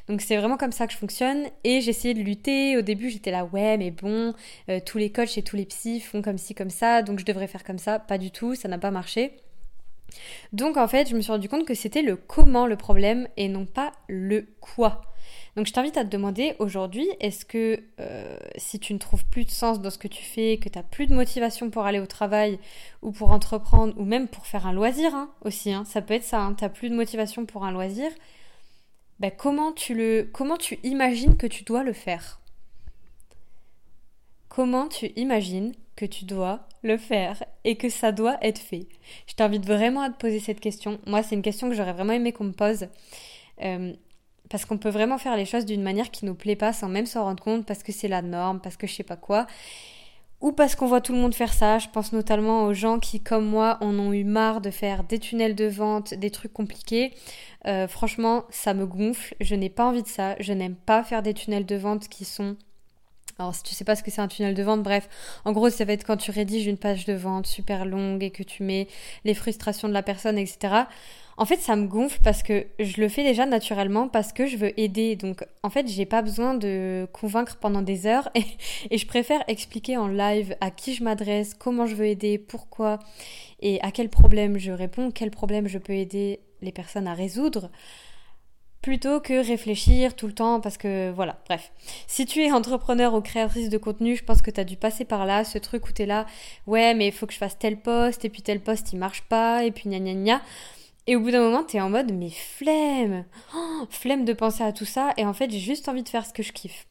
Donc 0.08 0.20
c'est 0.20 0.36
vraiment 0.36 0.56
comme 0.56 0.72
ça 0.72 0.86
que 0.86 0.92
je 0.92 0.98
fonctionne. 0.98 1.46
Et 1.64 1.80
j'ai 1.80 1.90
essayé 1.90 2.14
de 2.14 2.20
lutter. 2.20 2.76
Au 2.76 2.82
début, 2.82 3.10
j'étais 3.10 3.30
là, 3.30 3.44
ouais, 3.44 3.76
mais 3.76 3.90
bon, 3.90 4.34
euh, 4.68 4.80
tous 4.84 4.98
les 4.98 5.10
coachs 5.10 5.38
et 5.38 5.42
tous 5.42 5.56
les 5.56 5.66
psys 5.66 6.00
font 6.00 6.22
comme 6.22 6.38
ci, 6.38 6.54
comme 6.54 6.70
ça, 6.70 7.02
donc 7.02 7.18
je 7.18 7.24
devrais 7.24 7.46
faire 7.46 7.64
comme 7.64 7.78
ça. 7.78 7.98
Pas 7.98 8.18
du 8.18 8.30
tout, 8.30 8.54
ça 8.54 8.68
n'a 8.68 8.78
pas 8.78 8.90
marché. 8.90 9.32
Donc 10.52 10.76
en 10.76 10.88
fait, 10.88 11.08
je 11.08 11.14
me 11.14 11.20
suis 11.20 11.32
rendu 11.32 11.48
compte 11.48 11.66
que 11.66 11.74
c'était 11.74 12.02
le 12.02 12.16
comment 12.16 12.66
le 12.66 12.76
problème 12.76 13.28
et 13.36 13.48
non 13.48 13.66
pas 13.66 13.92
le 14.08 14.46
quoi. 14.60 15.07
Donc 15.58 15.66
je 15.66 15.72
t'invite 15.72 15.96
à 15.96 16.04
te 16.04 16.08
demander 16.08 16.54
aujourd'hui, 16.60 17.08
est-ce 17.18 17.44
que 17.44 17.82
euh, 17.98 18.38
si 18.54 18.78
tu 18.78 18.94
ne 18.94 18.98
trouves 19.00 19.24
plus 19.24 19.44
de 19.44 19.50
sens 19.50 19.80
dans 19.80 19.90
ce 19.90 19.98
que 19.98 20.06
tu 20.06 20.22
fais, 20.22 20.56
que 20.58 20.68
tu 20.68 20.78
n'as 20.78 20.84
plus 20.84 21.08
de 21.08 21.14
motivation 21.16 21.68
pour 21.68 21.84
aller 21.84 21.98
au 21.98 22.06
travail 22.06 22.60
ou 23.02 23.10
pour 23.10 23.32
entreprendre 23.32 23.92
ou 23.96 24.04
même 24.04 24.28
pour 24.28 24.46
faire 24.46 24.68
un 24.68 24.72
loisir 24.72 25.12
hein, 25.16 25.32
aussi, 25.44 25.72
hein, 25.72 25.84
ça 25.84 26.00
peut 26.00 26.14
être 26.14 26.22
ça, 26.22 26.42
hein, 26.42 26.54
tu 26.54 26.62
n'as 26.62 26.70
plus 26.70 26.90
de 26.90 26.94
motivation 26.94 27.44
pour 27.44 27.64
un 27.64 27.72
loisir, 27.72 28.08
ben, 29.18 29.32
comment, 29.36 29.72
tu 29.72 29.94
le, 29.94 30.30
comment 30.32 30.58
tu 30.58 30.78
imagines 30.84 31.36
que 31.36 31.48
tu 31.48 31.64
dois 31.64 31.82
le 31.82 31.92
faire? 31.92 32.38
Comment 34.48 34.86
tu 34.86 35.06
imagines 35.16 35.72
que 35.96 36.06
tu 36.06 36.24
dois 36.24 36.68
le 36.84 36.98
faire 36.98 37.42
et 37.64 37.74
que 37.74 37.88
ça 37.88 38.12
doit 38.12 38.38
être 38.42 38.60
fait? 38.60 38.86
Je 39.26 39.34
t'invite 39.34 39.66
vraiment 39.66 40.02
à 40.02 40.10
te 40.10 40.20
poser 40.20 40.38
cette 40.38 40.60
question. 40.60 41.00
Moi, 41.04 41.24
c'est 41.24 41.34
une 41.34 41.42
question 41.42 41.68
que 41.68 41.74
j'aurais 41.74 41.94
vraiment 41.94 42.12
aimé 42.12 42.30
qu'on 42.30 42.44
me 42.44 42.52
pose. 42.52 42.86
Euh, 43.64 43.92
parce 44.48 44.64
qu'on 44.64 44.78
peut 44.78 44.88
vraiment 44.88 45.18
faire 45.18 45.36
les 45.36 45.44
choses 45.44 45.64
d'une 45.64 45.82
manière 45.82 46.10
qui 46.10 46.24
nous 46.24 46.34
plaît 46.34 46.56
pas 46.56 46.72
sans 46.72 46.88
même 46.88 47.06
s'en 47.06 47.24
rendre 47.24 47.42
compte 47.42 47.66
parce 47.66 47.82
que 47.82 47.92
c'est 47.92 48.08
la 48.08 48.22
norme, 48.22 48.60
parce 48.60 48.76
que 48.76 48.86
je 48.86 48.94
sais 48.94 49.02
pas 49.02 49.16
quoi. 49.16 49.46
Ou 50.40 50.52
parce 50.52 50.76
qu'on 50.76 50.86
voit 50.86 51.00
tout 51.00 51.12
le 51.12 51.18
monde 51.18 51.34
faire 51.34 51.52
ça. 51.52 51.78
Je 51.78 51.88
pense 51.88 52.12
notamment 52.12 52.64
aux 52.64 52.72
gens 52.72 53.00
qui, 53.00 53.20
comme 53.20 53.44
moi, 53.44 53.76
en 53.80 53.98
ont 53.98 54.12
eu 54.12 54.22
marre 54.22 54.60
de 54.60 54.70
faire 54.70 55.02
des 55.02 55.18
tunnels 55.18 55.56
de 55.56 55.66
vente, 55.66 56.14
des 56.14 56.30
trucs 56.30 56.52
compliqués. 56.52 57.12
Euh, 57.66 57.88
franchement, 57.88 58.44
ça 58.50 58.72
me 58.72 58.86
gonfle. 58.86 59.34
Je 59.40 59.56
n'ai 59.56 59.68
pas 59.68 59.84
envie 59.84 60.04
de 60.04 60.08
ça. 60.08 60.36
Je 60.38 60.52
n'aime 60.52 60.76
pas 60.76 61.02
faire 61.02 61.22
des 61.24 61.34
tunnels 61.34 61.66
de 61.66 61.76
vente 61.76 62.08
qui 62.08 62.24
sont 62.24 62.56
alors 63.38 63.54
si 63.54 63.62
tu 63.62 63.74
sais 63.74 63.84
pas 63.84 63.94
ce 63.94 64.02
que 64.02 64.10
c'est 64.10 64.20
un 64.20 64.26
tunnel 64.26 64.54
de 64.54 64.62
vente, 64.64 64.82
bref, 64.82 65.08
en 65.44 65.52
gros 65.52 65.70
ça 65.70 65.84
va 65.84 65.92
être 65.92 66.04
quand 66.04 66.16
tu 66.16 66.32
rédiges 66.32 66.66
une 66.66 66.76
page 66.76 67.04
de 67.04 67.12
vente 67.12 67.46
super 67.46 67.84
longue 67.84 68.24
et 68.24 68.30
que 68.30 68.42
tu 68.42 68.64
mets 68.64 68.88
les 69.24 69.34
frustrations 69.34 69.86
de 69.86 69.92
la 69.92 70.02
personne, 70.02 70.38
etc. 70.38 70.86
en 71.38 71.44
fait, 71.44 71.60
ça 71.60 71.76
me 71.76 71.86
gonfle 71.86 72.18
parce 72.24 72.42
que 72.42 72.66
je 72.80 73.00
le 73.00 73.08
fais 73.08 73.22
déjà 73.22 73.46
naturellement 73.46 74.08
parce 74.08 74.32
que 74.32 74.46
je 74.46 74.56
veux 74.56 74.78
aider. 74.78 75.14
Donc, 75.14 75.44
en 75.62 75.70
fait, 75.70 75.86
j'ai 75.86 76.04
pas 76.04 76.20
besoin 76.20 76.54
de 76.54 77.06
convaincre 77.12 77.58
pendant 77.60 77.80
des 77.80 78.06
heures 78.06 78.28
et, 78.90 78.98
je 78.98 79.06
préfère 79.06 79.44
expliquer 79.46 79.96
en 79.96 80.08
live 80.08 80.56
à 80.60 80.72
qui 80.72 80.94
je 80.94 81.04
m'adresse, 81.04 81.54
comment 81.54 81.86
je 81.86 81.94
veux 81.94 82.06
aider, 82.06 82.38
pourquoi 82.38 82.98
et 83.60 83.80
à 83.82 83.92
quel 83.92 84.08
problème 84.08 84.58
je 84.58 84.72
réponds, 84.72 85.12
quel 85.12 85.30
problème 85.30 85.68
je 85.68 85.78
peux 85.78 85.92
aider 85.92 86.40
les 86.60 86.72
personnes 86.72 87.06
à 87.06 87.14
résoudre 87.14 87.70
plutôt 88.82 89.20
que 89.20 89.44
réfléchir 89.44 90.14
tout 90.14 90.26
le 90.26 90.32
temps 90.32 90.60
parce 90.60 90.76
que 90.76 91.10
voilà, 91.10 91.38
bref. 91.46 91.72
Si 92.06 92.26
tu 92.26 92.40
es 92.42 92.50
entrepreneur 92.50 93.14
ou 93.14 93.20
créatrice 93.20 93.68
de 93.68 93.78
contenu, 93.78 94.16
je 94.16 94.24
pense 94.24 94.42
que 94.42 94.50
tu 94.50 94.60
as 94.60 94.64
dû 94.64 94.76
passer 94.76 95.04
par 95.04 95.26
là, 95.26 95.44
ce 95.44 95.58
truc 95.58 95.88
où 95.88 95.92
tu 95.92 96.02
es 96.02 96.06
là, 96.06 96.26
ouais, 96.66 96.94
mais 96.94 97.06
il 97.08 97.12
faut 97.12 97.26
que 97.26 97.32
je 97.32 97.38
fasse 97.38 97.58
tel 97.58 97.80
poste 97.80 98.24
et 98.24 98.28
puis 98.28 98.42
tel 98.42 98.60
poste 98.60 98.92
il 98.92 98.98
marche 98.98 99.22
pas 99.22 99.64
et 99.64 99.70
puis 99.70 99.88
gna 99.88 100.00
gna 100.00 100.14
gna. 100.14 100.42
Et 101.08 101.16
au 101.16 101.20
bout 101.20 101.30
d'un 101.30 101.40
moment, 101.40 101.64
t'es 101.64 101.80
en 101.80 101.88
mode, 101.88 102.12
mais 102.12 102.28
flemme 102.28 103.24
oh, 103.56 103.86
Flemme 103.88 104.26
de 104.26 104.34
penser 104.34 104.62
à 104.62 104.72
tout 104.72 104.84
ça, 104.84 105.14
et 105.16 105.24
en 105.24 105.32
fait, 105.32 105.50
j'ai 105.50 105.58
juste 105.58 105.88
envie 105.88 106.02
de 106.02 106.08
faire 106.08 106.26
ce 106.26 106.34
que 106.34 106.42
je 106.42 106.52
kiffe. 106.52 106.86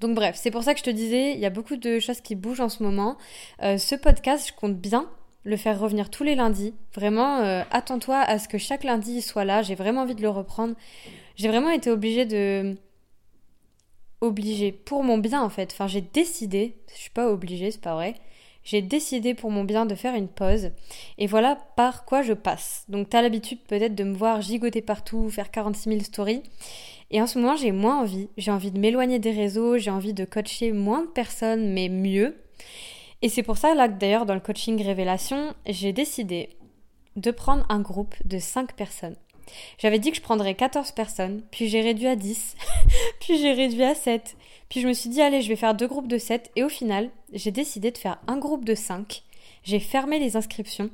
Donc 0.00 0.14
bref, 0.14 0.34
c'est 0.38 0.50
pour 0.50 0.62
ça 0.62 0.72
que 0.72 0.80
je 0.80 0.84
te 0.84 0.90
disais, 0.90 1.34
il 1.34 1.38
y 1.38 1.44
a 1.44 1.50
beaucoup 1.50 1.76
de 1.76 1.98
choses 1.98 2.22
qui 2.22 2.36
bougent 2.36 2.62
en 2.62 2.70
ce 2.70 2.82
moment. 2.82 3.18
Euh, 3.62 3.76
ce 3.76 3.94
podcast, 3.94 4.48
je 4.48 4.54
compte 4.58 4.78
bien 4.78 5.10
le 5.44 5.58
faire 5.58 5.78
revenir 5.78 6.08
tous 6.08 6.24
les 6.24 6.36
lundis. 6.36 6.72
Vraiment, 6.94 7.40
euh, 7.40 7.64
attends-toi 7.70 8.18
à 8.18 8.38
ce 8.38 8.48
que 8.48 8.56
chaque 8.56 8.82
lundi 8.82 9.20
soit 9.20 9.44
là. 9.44 9.60
J'ai 9.60 9.74
vraiment 9.74 10.02
envie 10.02 10.14
de 10.14 10.22
le 10.22 10.30
reprendre. 10.30 10.74
J'ai 11.36 11.48
vraiment 11.48 11.70
été 11.70 11.90
obligée 11.90 12.24
de... 12.24 12.76
Obligée 14.22 14.72
pour 14.72 15.04
mon 15.04 15.18
bien 15.18 15.42
en 15.42 15.50
fait. 15.50 15.70
Enfin, 15.72 15.86
j'ai 15.86 16.00
décidé, 16.00 16.78
je 16.92 16.98
suis 16.98 17.10
pas 17.10 17.30
obligée, 17.30 17.70
c'est 17.70 17.80
pas 17.80 17.94
vrai 17.94 18.14
j'ai 18.68 18.82
décidé 18.82 19.32
pour 19.32 19.50
mon 19.50 19.64
bien 19.64 19.86
de 19.86 19.94
faire 19.94 20.14
une 20.14 20.28
pause. 20.28 20.72
Et 21.16 21.26
voilà 21.26 21.56
par 21.74 22.04
quoi 22.04 22.20
je 22.20 22.34
passe. 22.34 22.84
Donc 22.90 23.08
t'as 23.08 23.22
l'habitude 23.22 23.60
peut-être 23.66 23.94
de 23.94 24.04
me 24.04 24.12
voir 24.12 24.42
gigoter 24.42 24.82
partout, 24.82 25.30
faire 25.30 25.50
46 25.50 25.88
000 25.88 26.00
stories. 26.02 26.42
Et 27.10 27.22
en 27.22 27.26
ce 27.26 27.38
moment, 27.38 27.56
j'ai 27.56 27.72
moins 27.72 28.02
envie. 28.02 28.28
J'ai 28.36 28.50
envie 28.50 28.70
de 28.70 28.78
m'éloigner 28.78 29.18
des 29.18 29.30
réseaux, 29.30 29.78
j'ai 29.78 29.90
envie 29.90 30.12
de 30.12 30.26
coacher 30.26 30.72
moins 30.72 31.00
de 31.00 31.06
personnes, 31.06 31.72
mais 31.72 31.88
mieux. 31.88 32.36
Et 33.22 33.30
c'est 33.30 33.42
pour 33.42 33.56
ça, 33.56 33.74
là, 33.74 33.88
d'ailleurs, 33.88 34.26
dans 34.26 34.34
le 34.34 34.40
coaching 34.40 34.82
révélation, 34.84 35.54
j'ai 35.64 35.94
décidé 35.94 36.50
de 37.16 37.30
prendre 37.30 37.64
un 37.70 37.80
groupe 37.80 38.16
de 38.26 38.38
5 38.38 38.74
personnes. 38.74 39.16
J'avais 39.78 39.98
dit 39.98 40.10
que 40.10 40.18
je 40.18 40.22
prendrais 40.22 40.54
14 40.54 40.92
personnes, 40.92 41.40
puis 41.50 41.68
j'ai 41.68 41.80
réduit 41.80 42.06
à 42.06 42.16
10, 42.16 42.54
puis 43.20 43.38
j'ai 43.38 43.52
réduit 43.54 43.84
à 43.84 43.94
7, 43.94 44.36
puis 44.68 44.80
je 44.80 44.88
me 44.88 44.92
suis 44.92 45.08
dit, 45.08 45.22
allez, 45.22 45.40
je 45.40 45.48
vais 45.48 45.56
faire 45.56 45.74
deux 45.74 45.86
groupes 45.86 46.08
de 46.08 46.18
7. 46.18 46.50
Et 46.56 46.64
au 46.64 46.68
final, 46.68 47.10
j'ai 47.32 47.50
décidé 47.50 47.90
de 47.90 47.98
faire 47.98 48.18
un 48.26 48.36
groupe 48.36 48.64
de 48.64 48.74
5. 48.74 49.22
J'ai 49.64 49.80
fermé 49.80 50.18
les 50.18 50.36
inscriptions. 50.36 50.90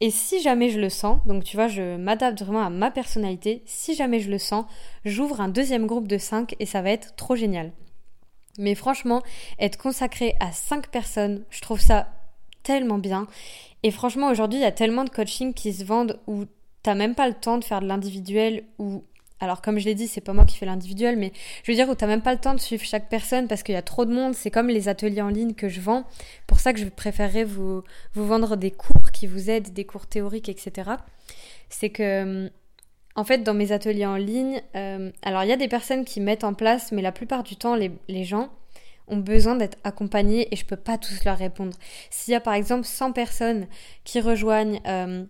Et 0.00 0.10
si 0.10 0.40
jamais 0.40 0.70
je 0.70 0.78
le 0.78 0.88
sens, 0.90 1.18
donc 1.26 1.44
tu 1.44 1.56
vois, 1.56 1.68
je 1.68 1.96
m'adapte 1.96 2.42
vraiment 2.42 2.64
à 2.64 2.70
ma 2.70 2.90
personnalité. 2.90 3.62
Si 3.66 3.94
jamais 3.94 4.20
je 4.20 4.30
le 4.30 4.38
sens, 4.38 4.66
j'ouvre 5.04 5.40
un 5.40 5.48
deuxième 5.48 5.86
groupe 5.86 6.08
de 6.08 6.18
5 6.18 6.54
et 6.58 6.66
ça 6.66 6.82
va 6.82 6.90
être 6.90 7.16
trop 7.16 7.36
génial. 7.36 7.72
Mais 8.58 8.74
franchement, 8.74 9.22
être 9.58 9.76
consacré 9.76 10.34
à 10.40 10.52
5 10.52 10.88
personnes, 10.88 11.44
je 11.50 11.60
trouve 11.60 11.80
ça 11.80 12.08
tellement 12.62 12.98
bien. 12.98 13.26
Et 13.82 13.90
franchement, 13.90 14.28
aujourd'hui, 14.28 14.58
il 14.58 14.62
y 14.62 14.66
a 14.66 14.72
tellement 14.72 15.04
de 15.04 15.10
coaching 15.10 15.52
qui 15.54 15.72
se 15.72 15.84
vendent 15.84 16.20
où 16.26 16.44
t'as 16.82 16.94
même 16.94 17.14
pas 17.14 17.28
le 17.28 17.34
temps 17.34 17.58
de 17.58 17.64
faire 17.64 17.80
de 17.80 17.86
l'individuel 17.86 18.64
ou 18.78 19.04
alors 19.40 19.60
comme 19.60 19.78
je 19.78 19.84
l'ai 19.84 19.94
dit, 19.94 20.08
c'est 20.08 20.20
pas 20.20 20.32
moi 20.32 20.44
qui 20.44 20.56
fais 20.56 20.66
l'individuel, 20.66 21.16
mais 21.16 21.32
je 21.62 21.70
veux 21.70 21.76
dire 21.76 21.88
où 21.88 21.94
t'as 21.94 22.06
même 22.06 22.22
pas 22.22 22.32
le 22.32 22.40
temps 22.40 22.54
de 22.54 22.60
suivre 22.60 22.84
chaque 22.84 23.08
personne 23.08 23.48
parce 23.48 23.62
qu'il 23.62 23.74
y 23.74 23.78
a 23.78 23.82
trop 23.82 24.04
de 24.04 24.12
monde. 24.12 24.34
C'est 24.34 24.50
comme 24.50 24.68
les 24.68 24.88
ateliers 24.88 25.22
en 25.22 25.28
ligne 25.28 25.54
que 25.54 25.68
je 25.68 25.80
vends. 25.80 26.04
Pour 26.46 26.60
ça 26.60 26.72
que 26.72 26.80
je 26.80 26.86
préférerais 26.86 27.44
vous, 27.44 27.82
vous 28.14 28.26
vendre 28.26 28.56
des 28.56 28.70
cours 28.70 29.10
qui 29.12 29.26
vous 29.26 29.50
aident, 29.50 29.72
des 29.72 29.84
cours 29.84 30.06
théoriques, 30.06 30.48
etc. 30.48 30.92
C'est 31.68 31.90
que 31.90 32.50
en 33.16 33.24
fait, 33.24 33.38
dans 33.38 33.54
mes 33.54 33.72
ateliers 33.72 34.06
en 34.06 34.16
ligne, 34.16 34.60
euh, 34.74 35.10
alors 35.22 35.42
il 35.42 35.48
y 35.48 35.52
a 35.52 35.56
des 35.56 35.68
personnes 35.68 36.04
qui 36.04 36.20
mettent 36.20 36.44
en 36.44 36.52
place, 36.52 36.92
mais 36.92 37.00
la 37.00 37.12
plupart 37.12 37.42
du 37.42 37.56
temps, 37.56 37.74
les, 37.74 37.90
les 38.08 38.24
gens 38.24 38.50
ont 39.08 39.16
besoin 39.16 39.56
d'être 39.56 39.78
accompagnés 39.84 40.48
et 40.52 40.56
je 40.56 40.66
peux 40.66 40.76
pas 40.76 40.98
tous 40.98 41.24
leur 41.24 41.38
répondre. 41.38 41.76
S'il 42.10 42.32
y 42.32 42.34
a 42.34 42.40
par 42.40 42.54
exemple 42.54 42.84
100 42.84 43.12
personnes 43.12 43.66
qui 44.04 44.20
rejoignent 44.20 44.80
euh, 44.86 45.24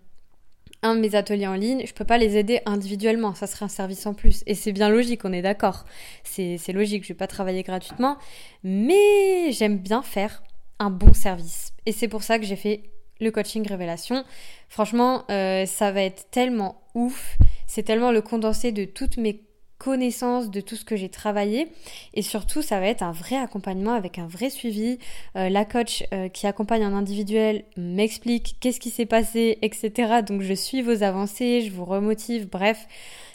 un 0.83 0.95
de 0.95 0.99
mes 0.99 1.15
ateliers 1.15 1.47
en 1.47 1.55
ligne, 1.55 1.83
je 1.85 1.93
peux 1.93 2.05
pas 2.05 2.17
les 2.17 2.37
aider 2.37 2.61
individuellement, 2.65 3.33
ça 3.33 3.47
serait 3.47 3.65
un 3.65 3.69
service 3.69 4.05
en 4.05 4.13
plus. 4.13 4.43
Et 4.45 4.55
c'est 4.55 4.71
bien 4.71 4.89
logique, 4.89 5.25
on 5.25 5.33
est 5.33 5.41
d'accord. 5.41 5.85
C'est 6.23 6.73
logique, 6.73 7.03
je 7.03 7.09
vais 7.09 7.17
pas 7.17 7.27
travailler 7.27 7.63
gratuitement, 7.63 8.17
mais 8.63 9.51
j'aime 9.51 9.77
bien 9.77 10.01
faire 10.01 10.43
un 10.79 10.89
bon 10.89 11.13
service. 11.13 11.71
Et 11.85 11.91
c'est 11.91 12.07
pour 12.07 12.23
ça 12.23 12.39
que 12.39 12.45
j'ai 12.45 12.55
fait 12.55 12.83
le 13.19 13.31
coaching 13.31 13.67
révélation. 13.67 14.23
Franchement, 14.69 15.23
euh, 15.31 15.65
ça 15.65 15.91
va 15.91 16.03
être 16.03 16.29
tellement 16.29 16.81
ouf. 16.93 17.37
C'est 17.65 17.83
tellement 17.83 18.11
le 18.11 18.21
condensé 18.21 18.71
de 18.71 18.85
toutes 18.85 19.17
mes 19.17 19.46
connaissance 19.77 20.49
de 20.49 20.61
tout 20.61 20.75
ce 20.75 20.85
que 20.85 20.95
j'ai 20.95 21.09
travaillé 21.09 21.71
et 22.13 22.21
surtout 22.21 22.61
ça 22.61 22.79
va 22.79 22.87
être 22.87 23.03
un 23.03 23.11
vrai 23.11 23.37
accompagnement 23.37 23.93
avec 23.93 24.17
un 24.17 24.27
vrai 24.27 24.49
suivi. 24.49 24.97
Euh, 25.35 25.49
la 25.49 25.65
coach 25.65 26.03
euh, 26.13 26.29
qui 26.29 26.47
accompagne 26.47 26.85
en 26.85 26.93
individuel 26.93 27.63
m'explique 27.77 28.57
qu'est-ce 28.59 28.79
qui 28.79 28.89
s'est 28.89 29.05
passé, 29.05 29.57
etc. 29.61 30.21
Donc 30.27 30.41
je 30.41 30.53
suis 30.53 30.81
vos 30.81 31.03
avancées, 31.03 31.61
je 31.61 31.71
vous 31.71 31.85
remotive, 31.85 32.49
bref, 32.49 32.87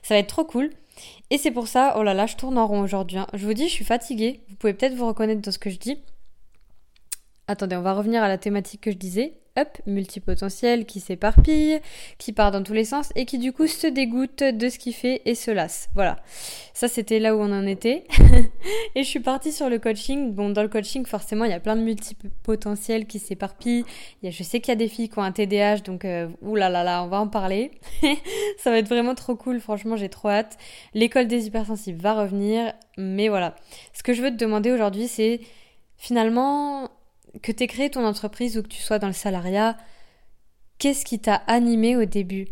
ça 0.02 0.14
va 0.14 0.18
être 0.18 0.28
trop 0.28 0.44
cool. 0.44 0.70
Et 1.31 1.38
c'est 1.38 1.50
pour 1.50 1.68
ça, 1.68 1.94
oh 1.98 2.02
là 2.02 2.14
là, 2.14 2.26
je 2.26 2.37
tourne 2.37 2.59
en 2.59 2.66
rond 2.66 2.81
aujourd'hui. 2.81 3.18
Hein. 3.18 3.26
Je 3.33 3.46
vous 3.46 3.55
dis, 3.55 3.68
je 3.68 3.72
suis 3.72 3.85
fatiguée. 3.85 4.42
Vous 4.48 4.57
pouvez 4.57 4.74
peut-être 4.74 4.94
vous 4.94 5.07
reconnaître 5.07 5.40
dans 5.40 5.50
ce 5.50 5.59
que 5.59 5.70
je 5.70 5.78
dis. 5.78 5.98
Attendez, 7.48 7.76
on 7.76 7.83
va 7.83 7.94
revenir 7.94 8.22
à 8.22 8.28
la 8.28 8.38
thématique 8.38 8.83
que 8.83 8.90
je 8.90 8.96
disais 8.96 9.41
up, 9.58 9.68
multipotentiel, 9.86 10.86
qui 10.86 11.00
s'éparpille, 11.00 11.80
qui 12.18 12.32
part 12.32 12.50
dans 12.50 12.62
tous 12.62 12.72
les 12.72 12.84
sens 12.84 13.12
et 13.16 13.24
qui 13.24 13.38
du 13.38 13.52
coup 13.52 13.66
se 13.66 13.86
dégoûte 13.86 14.42
de 14.42 14.68
ce 14.68 14.78
qu'il 14.78 14.94
fait 14.94 15.22
et 15.24 15.34
se 15.34 15.50
lasse. 15.50 15.90
Voilà. 15.94 16.18
Ça 16.74 16.88
c'était 16.88 17.18
là 17.18 17.36
où 17.36 17.40
on 17.40 17.52
en 17.52 17.66
était. 17.66 18.04
et 18.94 19.02
je 19.02 19.08
suis 19.08 19.20
partie 19.20 19.52
sur 19.52 19.68
le 19.68 19.78
coaching. 19.78 20.32
Bon, 20.32 20.50
dans 20.50 20.62
le 20.62 20.68
coaching, 20.68 21.04
forcément, 21.04 21.44
il 21.44 21.50
y 21.50 21.54
a 21.54 21.60
plein 21.60 21.76
de 21.76 21.82
multipotentiels 21.82 23.06
qui 23.06 23.18
s'éparpillent. 23.18 23.84
je 24.22 24.42
sais 24.42 24.60
qu'il 24.60 24.70
y 24.70 24.72
a 24.72 24.76
des 24.76 24.88
filles 24.88 25.08
qui 25.08 25.18
ont 25.18 25.22
un 25.22 25.32
TDAH, 25.32 25.78
donc 25.78 26.04
euh, 26.04 26.28
oulala, 26.40 27.02
on 27.04 27.08
va 27.08 27.20
en 27.20 27.28
parler. 27.28 27.72
Ça 28.58 28.70
va 28.70 28.78
être 28.78 28.88
vraiment 28.88 29.14
trop 29.14 29.36
cool, 29.36 29.60
franchement, 29.60 29.96
j'ai 29.96 30.08
trop 30.08 30.28
hâte. 30.28 30.56
L'école 30.94 31.26
des 31.26 31.46
hypersensibles 31.46 32.00
va 32.00 32.14
revenir, 32.14 32.72
mais 32.96 33.28
voilà. 33.28 33.54
Ce 33.92 34.02
que 34.02 34.12
je 34.12 34.22
veux 34.22 34.30
te 34.30 34.36
demander 34.36 34.70
aujourd'hui, 34.70 35.08
c'est 35.08 35.40
finalement 35.96 36.90
que 37.40 37.53
tu 37.53 37.62
aies 37.62 37.66
créé 37.66 37.90
ton 37.90 38.05
entreprise 38.05 38.59
ou 38.59 38.62
que 38.62 38.68
tu 38.68 38.83
sois 38.83 38.99
dans 38.99 39.07
le 39.07 39.12
salariat, 39.12 39.77
qu'est-ce 40.79 41.05
qui 41.05 41.18
t'a 41.18 41.37
animé 41.47 41.97
au 41.97 42.05
début? 42.05 42.49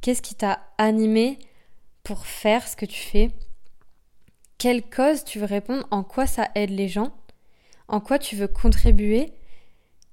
Qu'est-ce 0.00 0.22
qui 0.22 0.34
t'a 0.34 0.60
animé 0.78 1.38
pour 2.02 2.26
faire 2.26 2.66
ce 2.68 2.76
que 2.76 2.86
tu 2.86 3.00
fais? 3.00 3.30
Quelle 4.58 4.82
cause 4.82 5.24
tu 5.24 5.38
veux 5.38 5.46
répondre? 5.46 5.86
En 5.90 6.04
quoi 6.04 6.26
ça 6.26 6.50
aide 6.54 6.70
les 6.70 6.88
gens? 6.88 7.12
En 7.88 8.00
quoi 8.00 8.18
tu 8.18 8.36
veux 8.36 8.48
contribuer? 8.48 9.32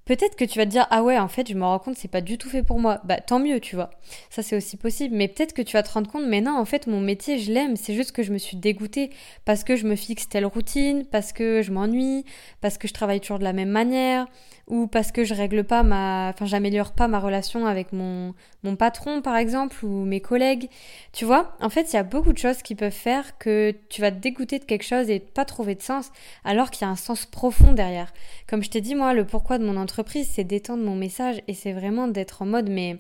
Peut-être 0.10 0.36
que 0.36 0.44
tu 0.44 0.58
vas 0.58 0.66
te 0.66 0.72
dire 0.72 0.88
ah 0.90 1.04
ouais 1.04 1.20
en 1.20 1.28
fait 1.28 1.48
je 1.48 1.54
me 1.54 1.64
rends 1.64 1.78
compte 1.78 1.96
c'est 1.96 2.08
pas 2.08 2.22
du 2.22 2.40
tout 2.40 2.50
fait 2.50 2.64
pour 2.64 2.80
moi. 2.80 3.00
Bah 3.04 3.22
tant 3.22 3.38
mieux 3.38 3.60
tu 3.60 3.76
vois. 3.76 3.92
Ça 4.32 4.42
c'est 4.42 4.56
aussi 4.56 4.76
possible. 4.76 5.16
Mais 5.16 5.28
peut-être 5.28 5.54
que 5.54 5.62
tu 5.62 5.74
vas 5.74 5.84
te 5.84 5.92
rendre 5.92 6.10
compte 6.10 6.26
mais 6.28 6.42
non 6.42 6.58
en 6.58 6.66
fait 6.66 6.88
mon 6.88 7.00
métier 7.00 7.38
je 7.38 7.52
l'aime. 7.52 7.76
C'est 7.76 7.94
juste 7.94 8.12
que 8.12 8.24
je 8.24 8.34
me 8.34 8.40
suis 8.40 8.58
dégoûtée 8.58 9.12
parce 9.46 9.64
que 9.64 9.76
je 9.76 9.86
me 9.86 9.96
fixe 9.96 10.28
telle 10.28 10.48
routine, 10.48 11.06
parce 11.06 11.32
que 11.32 11.62
je 11.62 11.72
m'ennuie, 11.72 12.26
parce 12.60 12.80
que 12.80 12.88
je 12.88 12.94
travaille 12.94 13.20
toujours 13.20 13.38
de 13.38 13.44
la 13.44 13.54
même 13.54 13.70
manière, 13.70 14.26
ou 14.66 14.88
parce 14.88 15.12
que 15.12 15.24
je 15.24 15.36
règle 15.36 15.64
pas 15.64 15.84
ma, 15.84 16.30
enfin 16.34 16.48
j'améliore 16.48 16.94
pas 16.94 17.08
ma 17.08 17.20
relation 17.20 17.68
avec 17.68 17.94
mon 17.94 18.34
mon 18.64 18.76
patron 18.76 19.22
par 19.22 19.38
exemple 19.38 19.86
ou 19.86 20.06
mes 20.06 20.22
collègues. 20.22 20.70
Tu 21.14 21.26
vois, 21.26 21.56
en 21.62 21.70
fait 21.70 21.92
il 21.92 21.96
y 21.96 22.00
a 22.00 22.04
beaucoup 22.04 22.34
de 22.34 22.38
choses 22.38 22.62
qui 22.62 22.76
peuvent 22.76 22.92
faire 22.92 23.38
que 23.38 23.74
tu 23.90 24.02
vas 24.02 24.12
te 24.12 24.18
dégoûter 24.18 24.60
de 24.60 24.66
quelque 24.66 24.86
chose 24.86 25.10
et 25.10 25.20
pas 25.20 25.46
trouver 25.46 25.76
de 25.76 25.82
sens, 25.82 26.12
alors 26.44 26.72
qu'il 26.72 26.86
y 26.86 26.90
a 26.90 26.92
un 26.92 26.96
sens 26.96 27.26
profond 27.26 27.74
derrière. 27.74 28.14
Comme 28.48 28.64
je 28.64 28.70
t'ai 28.70 28.82
dit 28.82 28.96
moi, 28.96 29.14
le 29.14 29.26
pourquoi 29.26 29.58
de 29.58 29.66
mon 29.66 29.78
entreprise, 29.78 30.30
c'est 30.32 30.44
d'étendre 30.44 30.84
mon 30.84 30.96
message 30.96 31.42
et 31.48 31.54
c'est 31.54 31.74
vraiment 31.74 32.08
d'être 32.08 32.42
en 32.42 32.46
mode 32.46 32.70
mais 32.70 32.98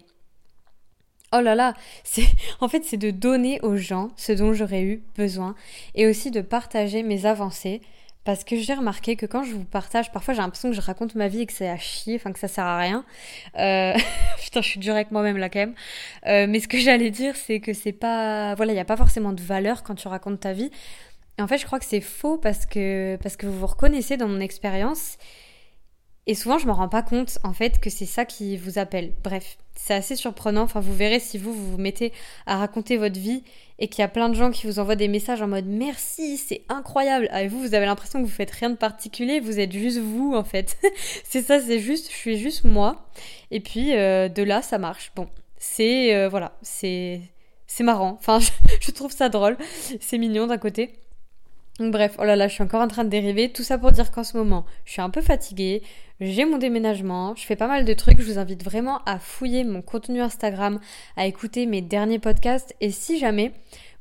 Oh 1.31 1.41
là 1.41 1.53
là, 1.53 1.75
c'est 2.03 2.25
en 2.59 2.67
fait 2.67 2.83
c'est 2.83 2.97
de 2.97 3.11
donner 3.11 3.59
aux 3.61 3.75
gens 3.75 4.09
ce 4.15 4.31
dont 4.31 4.53
j'aurais 4.53 4.83
eu 4.83 5.03
besoin 5.15 5.55
et 5.95 6.07
aussi 6.07 6.31
de 6.31 6.41
partager 6.41 7.03
mes 7.03 7.25
avancées 7.25 7.81
parce 8.29 8.43
que 8.43 8.55
j'ai 8.57 8.75
remarqué 8.75 9.15
que 9.15 9.25
quand 9.25 9.43
je 9.43 9.53
vous 9.53 9.63
partage, 9.63 10.11
parfois 10.11 10.35
j'ai 10.35 10.41
l'impression 10.41 10.69
que 10.69 10.75
je 10.75 10.81
raconte 10.81 11.15
ma 11.15 11.27
vie 11.29 11.41
et 11.41 11.45
que 11.47 11.53
c'est 11.53 11.67
à 11.67 11.79
chier, 11.79 12.15
enfin 12.15 12.31
que 12.31 12.37
ça 12.37 12.47
sert 12.47 12.63
à 12.63 12.77
rien. 12.77 13.03
Euh... 13.57 13.97
Putain, 14.39 14.61
je 14.61 14.67
suis 14.67 14.79
dure 14.79 14.93
avec 14.93 15.09
moi-même 15.09 15.37
là 15.37 15.49
quand 15.49 15.57
même. 15.57 15.73
Euh, 16.27 16.45
mais 16.47 16.59
ce 16.59 16.67
que 16.67 16.77
j'allais 16.77 17.09
dire, 17.09 17.35
c'est 17.35 17.59
que 17.59 17.73
c'est 17.73 17.91
pas, 17.91 18.53
voilà, 18.53 18.71
il 18.71 18.75
n'y 18.75 18.81
a 18.81 18.85
pas 18.85 18.97
forcément 18.97 19.33
de 19.33 19.41
valeur 19.41 19.81
quand 19.81 19.95
tu 19.95 20.07
racontes 20.07 20.41
ta 20.41 20.53
vie. 20.53 20.69
Et 21.39 21.41
en 21.41 21.47
fait, 21.47 21.57
je 21.57 21.65
crois 21.65 21.79
que 21.79 21.85
c'est 21.85 22.01
faux 22.01 22.37
parce 22.37 22.67
que 22.67 23.17
parce 23.23 23.35
que 23.35 23.47
vous 23.47 23.57
vous 23.57 23.65
reconnaissez 23.65 24.15
dans 24.15 24.27
mon 24.27 24.41
expérience. 24.41 25.17
Et 26.27 26.35
souvent, 26.35 26.59
je 26.59 26.67
me 26.67 26.71
rends 26.71 26.89
pas 26.89 27.01
compte 27.01 27.39
en 27.43 27.53
fait 27.53 27.79
que 27.79 27.89
c'est 27.89 28.05
ça 28.05 28.25
qui 28.25 28.57
vous 28.57 28.77
appelle. 28.77 29.13
Bref, 29.23 29.57
c'est 29.73 29.95
assez 29.95 30.15
surprenant. 30.15 30.61
Enfin, 30.61 30.81
vous 30.81 30.93
verrez 30.93 31.19
si 31.19 31.39
vous 31.39 31.51
vous, 31.51 31.71
vous 31.71 31.77
mettez 31.79 32.13
à 32.45 32.57
raconter 32.57 32.97
votre 32.97 33.19
vie 33.19 33.43
et 33.79 33.87
qu'il 33.87 34.01
y 34.01 34.05
a 34.05 34.09
plein 34.09 34.27
de 34.29 34.35
gens 34.35 34.51
qui 34.51 34.67
vous 34.67 34.77
envoient 34.77 34.97
des 34.97 35.07
messages 35.07 35.41
en 35.41 35.47
mode 35.47 35.65
merci, 35.65 36.37
c'est 36.37 36.63
incroyable. 36.67 37.29
Ah, 37.31 37.43
et 37.43 37.47
vous, 37.47 37.59
vous 37.59 37.73
avez 37.73 37.85
l'impression 37.85 38.19
que 38.21 38.25
vous 38.25 38.31
faites 38.31 38.51
rien 38.51 38.69
de 38.69 38.75
particulier, 38.75 39.39
vous 39.39 39.59
êtes 39.59 39.71
juste 39.71 39.99
vous 39.99 40.35
en 40.35 40.43
fait. 40.43 40.77
c'est 41.23 41.41
ça, 41.41 41.61
c'est 41.61 41.79
juste, 41.79 42.11
je 42.11 42.15
suis 42.15 42.37
juste 42.37 42.65
moi. 42.65 43.09
Et 43.51 43.61
puis 43.61 43.95
euh, 43.95 44.27
de 44.27 44.43
là, 44.43 44.61
ça 44.61 44.77
marche. 44.77 45.13
Bon, 45.15 45.29
c'est 45.57 46.13
euh, 46.13 46.27
voilà, 46.27 46.51
c'est 46.61 47.21
c'est 47.67 47.83
marrant. 47.83 48.17
Enfin, 48.19 48.39
je, 48.81 48.91
trouve 48.91 49.13
ça 49.13 49.29
drôle, 49.29 49.57
c'est 50.01 50.17
mignon 50.17 50.47
d'un 50.47 50.57
côté. 50.57 50.93
Donc 51.79 51.93
bref, 51.93 52.15
oh 52.19 52.25
là 52.25 52.35
là, 52.35 52.49
je 52.49 52.55
suis 52.55 52.63
encore 52.63 52.81
en 52.81 52.89
train 52.89 53.05
de 53.05 53.09
dériver. 53.09 53.49
Tout 53.49 53.63
ça 53.63 53.77
pour 53.77 53.93
dire 53.93 54.11
qu'en 54.11 54.25
ce 54.25 54.35
moment, 54.35 54.65
je 54.83 54.91
suis 54.91 55.01
un 55.01 55.09
peu 55.09 55.21
fatiguée. 55.21 55.81
J'ai 56.21 56.43
mon 56.43 56.57
déménagement, 56.57 57.33
je 57.37 57.45
fais 57.45 57.55
pas 57.55 57.67
mal 57.67 57.85
de 57.85 57.93
trucs. 57.93 58.19
Je 58.19 58.25
vous 58.25 58.39
invite 58.39 58.61
vraiment 58.63 58.99
à 59.05 59.19
fouiller 59.19 59.63
mon 59.63 59.81
contenu 59.81 60.19
Instagram, 60.21 60.79
à 61.15 61.25
écouter 61.25 61.65
mes 61.65 61.81
derniers 61.81 62.19
podcasts. 62.19 62.75
Et 62.81 62.91
si 62.91 63.17
jamais 63.17 63.53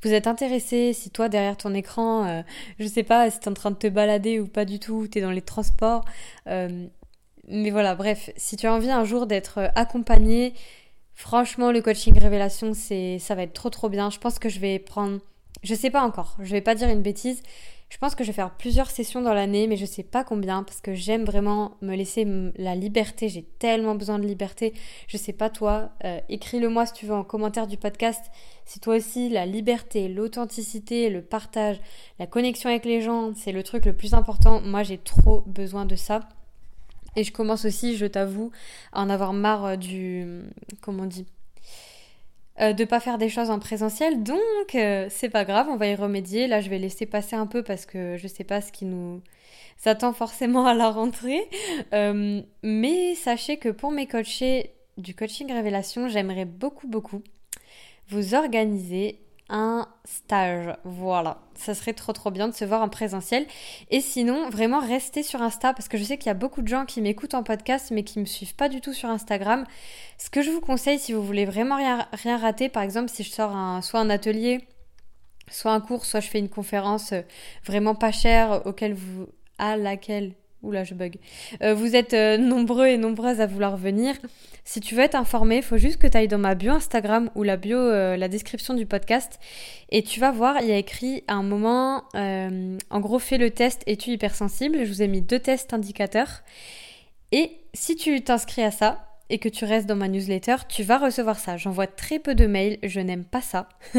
vous 0.02 0.12
êtes 0.12 0.26
intéressé, 0.26 0.92
si 0.92 1.10
toi 1.10 1.28
derrière 1.28 1.56
ton 1.56 1.74
écran, 1.74 2.26
euh, 2.26 2.42
je 2.80 2.86
sais 2.86 3.04
pas 3.04 3.30
si 3.30 3.38
t'es 3.38 3.48
en 3.48 3.54
train 3.54 3.70
de 3.70 3.76
te 3.76 3.86
balader 3.86 4.40
ou 4.40 4.48
pas 4.48 4.64
du 4.64 4.80
tout, 4.80 5.06
t'es 5.06 5.20
dans 5.20 5.30
les 5.30 5.42
transports, 5.42 6.04
euh, 6.48 6.86
mais 7.46 7.70
voilà, 7.70 7.94
bref, 7.94 8.30
si 8.36 8.56
tu 8.56 8.66
as 8.66 8.74
envie 8.74 8.90
un 8.90 9.04
jour 9.04 9.26
d'être 9.26 9.58
euh, 9.58 9.68
accompagné, 9.74 10.54
franchement, 11.14 11.72
le 11.72 11.80
coaching 11.80 12.18
révélation, 12.18 12.74
c'est, 12.74 13.18
ça 13.18 13.34
va 13.36 13.42
être 13.44 13.54
trop 13.54 13.70
trop 13.70 13.88
bien. 13.88 14.10
Je 14.10 14.18
pense 14.18 14.38
que 14.38 14.48
je 14.48 14.60
vais 14.60 14.78
prendre, 14.78 15.20
je 15.62 15.74
sais 15.74 15.90
pas 15.90 16.02
encore, 16.02 16.36
je 16.40 16.50
vais 16.50 16.60
pas 16.60 16.74
dire 16.74 16.88
une 16.88 17.02
bêtise. 17.02 17.42
Je 17.88 17.96
pense 17.96 18.14
que 18.14 18.22
je 18.22 18.28
vais 18.28 18.34
faire 18.34 18.50
plusieurs 18.50 18.90
sessions 18.90 19.22
dans 19.22 19.32
l'année, 19.32 19.66
mais 19.66 19.76
je 19.76 19.86
sais 19.86 20.02
pas 20.02 20.22
combien 20.22 20.62
parce 20.62 20.80
que 20.80 20.92
j'aime 20.92 21.24
vraiment 21.24 21.78
me 21.80 21.96
laisser 21.96 22.26
la 22.56 22.74
liberté. 22.74 23.28
J'ai 23.30 23.44
tellement 23.58 23.94
besoin 23.94 24.18
de 24.18 24.26
liberté. 24.26 24.74
Je 25.06 25.16
sais 25.16 25.32
pas 25.32 25.48
toi. 25.48 25.90
Euh, 26.04 26.20
écris-le 26.28 26.68
moi 26.68 26.84
si 26.84 26.92
tu 26.92 27.06
veux 27.06 27.14
en 27.14 27.24
commentaire 27.24 27.66
du 27.66 27.78
podcast. 27.78 28.22
Si 28.66 28.78
toi 28.78 28.96
aussi 28.96 29.30
la 29.30 29.46
liberté, 29.46 30.08
l'authenticité, 30.08 31.08
le 31.08 31.22
partage, 31.22 31.80
la 32.18 32.26
connexion 32.26 32.68
avec 32.68 32.84
les 32.84 33.00
gens, 33.00 33.32
c'est 33.34 33.52
le 33.52 33.62
truc 33.62 33.86
le 33.86 33.94
plus 33.94 34.12
important. 34.12 34.60
Moi, 34.60 34.82
j'ai 34.82 34.98
trop 34.98 35.42
besoin 35.46 35.86
de 35.86 35.96
ça. 35.96 36.20
Et 37.16 37.24
je 37.24 37.32
commence 37.32 37.64
aussi, 37.64 37.96
je 37.96 38.06
t'avoue, 38.06 38.50
à 38.92 39.00
en 39.00 39.08
avoir 39.08 39.32
marre 39.32 39.64
euh, 39.64 39.76
du. 39.76 40.42
Comment 40.82 41.04
on 41.04 41.06
dit 41.06 41.26
euh, 42.60 42.72
de 42.72 42.84
pas 42.84 43.00
faire 43.00 43.18
des 43.18 43.28
choses 43.28 43.50
en 43.50 43.58
présentiel. 43.58 44.22
Donc, 44.22 44.74
euh, 44.74 45.06
c'est 45.10 45.28
pas 45.28 45.44
grave, 45.44 45.68
on 45.70 45.76
va 45.76 45.86
y 45.86 45.94
remédier. 45.94 46.46
Là, 46.46 46.60
je 46.60 46.70
vais 46.70 46.78
laisser 46.78 47.06
passer 47.06 47.36
un 47.36 47.46
peu 47.46 47.62
parce 47.62 47.86
que 47.86 48.16
je 48.16 48.28
sais 48.28 48.44
pas 48.44 48.60
ce 48.60 48.72
qui 48.72 48.84
nous 48.84 49.22
attend 49.84 50.12
forcément 50.12 50.66
à 50.66 50.74
la 50.74 50.90
rentrée. 50.90 51.48
mais 52.62 53.14
sachez 53.14 53.56
que 53.58 53.68
pour 53.68 53.90
mes 53.90 54.06
coachés 54.06 54.72
du 54.96 55.14
coaching 55.14 55.52
révélation, 55.52 56.08
j'aimerais 56.08 56.44
beaucoup, 56.44 56.88
beaucoup 56.88 57.22
vous 58.08 58.34
organiser 58.34 59.20
un 59.48 59.88
stage. 60.04 60.74
Voilà, 60.84 61.38
ça 61.54 61.74
serait 61.74 61.94
trop 61.94 62.12
trop 62.12 62.30
bien 62.30 62.48
de 62.48 62.54
se 62.54 62.64
voir 62.64 62.82
en 62.82 62.88
présentiel. 62.88 63.46
Et 63.90 64.00
sinon, 64.00 64.50
vraiment 64.50 64.80
restez 64.80 65.22
sur 65.22 65.42
Insta 65.42 65.72
parce 65.72 65.88
que 65.88 65.98
je 65.98 66.04
sais 66.04 66.18
qu'il 66.18 66.26
y 66.26 66.30
a 66.30 66.34
beaucoup 66.34 66.62
de 66.62 66.68
gens 66.68 66.84
qui 66.84 67.00
m'écoutent 67.00 67.34
en 67.34 67.42
podcast 67.42 67.90
mais 67.90 68.04
qui 68.04 68.18
me 68.18 68.24
suivent 68.26 68.54
pas 68.54 68.68
du 68.68 68.80
tout 68.80 68.92
sur 68.92 69.08
Instagram. 69.08 69.64
Ce 70.18 70.30
que 70.30 70.42
je 70.42 70.50
vous 70.50 70.60
conseille 70.60 70.98
si 70.98 71.12
vous 71.12 71.22
voulez 71.22 71.46
vraiment 71.46 71.76
rien, 71.76 72.06
rien 72.12 72.36
rater, 72.36 72.68
par 72.68 72.82
exemple 72.82 73.10
si 73.10 73.22
je 73.22 73.30
sors 73.30 73.82
soit 73.82 74.00
un 74.00 74.10
atelier, 74.10 74.66
soit 75.50 75.72
un 75.72 75.80
cours, 75.80 76.04
soit 76.04 76.20
je 76.20 76.28
fais 76.28 76.38
une 76.38 76.48
conférence 76.48 77.12
euh, 77.12 77.22
vraiment 77.64 77.94
pas 77.94 78.12
chère 78.12 78.66
auquel 78.66 78.94
vous 78.94 79.28
à 79.58 79.76
laquelle 79.76 80.34
Oula, 80.62 80.82
je 80.82 80.94
bug. 80.94 81.18
Euh, 81.62 81.72
vous 81.74 81.94
êtes 81.94 82.14
euh, 82.14 82.36
nombreux 82.36 82.88
et 82.88 82.96
nombreuses 82.96 83.40
à 83.40 83.46
vouloir 83.46 83.76
venir. 83.76 84.16
Si 84.64 84.80
tu 84.80 84.96
veux 84.96 85.02
être 85.02 85.14
informé, 85.14 85.58
il 85.58 85.62
faut 85.62 85.76
juste 85.76 85.98
que 85.98 86.08
tu 86.08 86.16
ailles 86.16 86.26
dans 86.26 86.38
ma 86.38 86.56
bio 86.56 86.72
Instagram 86.72 87.30
ou 87.36 87.44
la 87.44 87.56
bio, 87.56 87.78
euh, 87.78 88.16
la 88.16 88.26
description 88.26 88.74
du 88.74 88.84
podcast. 88.84 89.38
Et 89.90 90.02
tu 90.02 90.18
vas 90.18 90.32
voir, 90.32 90.60
il 90.60 90.68
y 90.68 90.72
a 90.72 90.76
écrit 90.76 91.22
à 91.28 91.34
un 91.34 91.44
moment, 91.44 92.02
en 92.14 93.00
gros, 93.00 93.18
fais 93.18 93.38
le 93.38 93.50
test 93.50 93.82
es-tu 93.86 94.10
hypersensible? 94.10 94.84
Je 94.84 94.88
vous 94.88 95.02
ai 95.02 95.08
mis 95.08 95.22
deux 95.22 95.38
tests 95.38 95.72
indicateurs. 95.72 96.42
Et 97.30 97.52
si 97.72 97.94
tu 97.94 98.22
t'inscris 98.22 98.62
à 98.62 98.70
ça, 98.70 99.07
et 99.30 99.38
que 99.38 99.48
tu 99.48 99.64
restes 99.64 99.86
dans 99.86 99.96
ma 99.96 100.08
newsletter, 100.08 100.56
tu 100.68 100.82
vas 100.82 100.98
recevoir 100.98 101.38
ça. 101.38 101.56
J'envoie 101.56 101.86
très 101.86 102.18
peu 102.18 102.34
de 102.34 102.46
mails, 102.46 102.78
je 102.82 103.00
n'aime 103.00 103.24
pas 103.24 103.42
ça. 103.42 103.68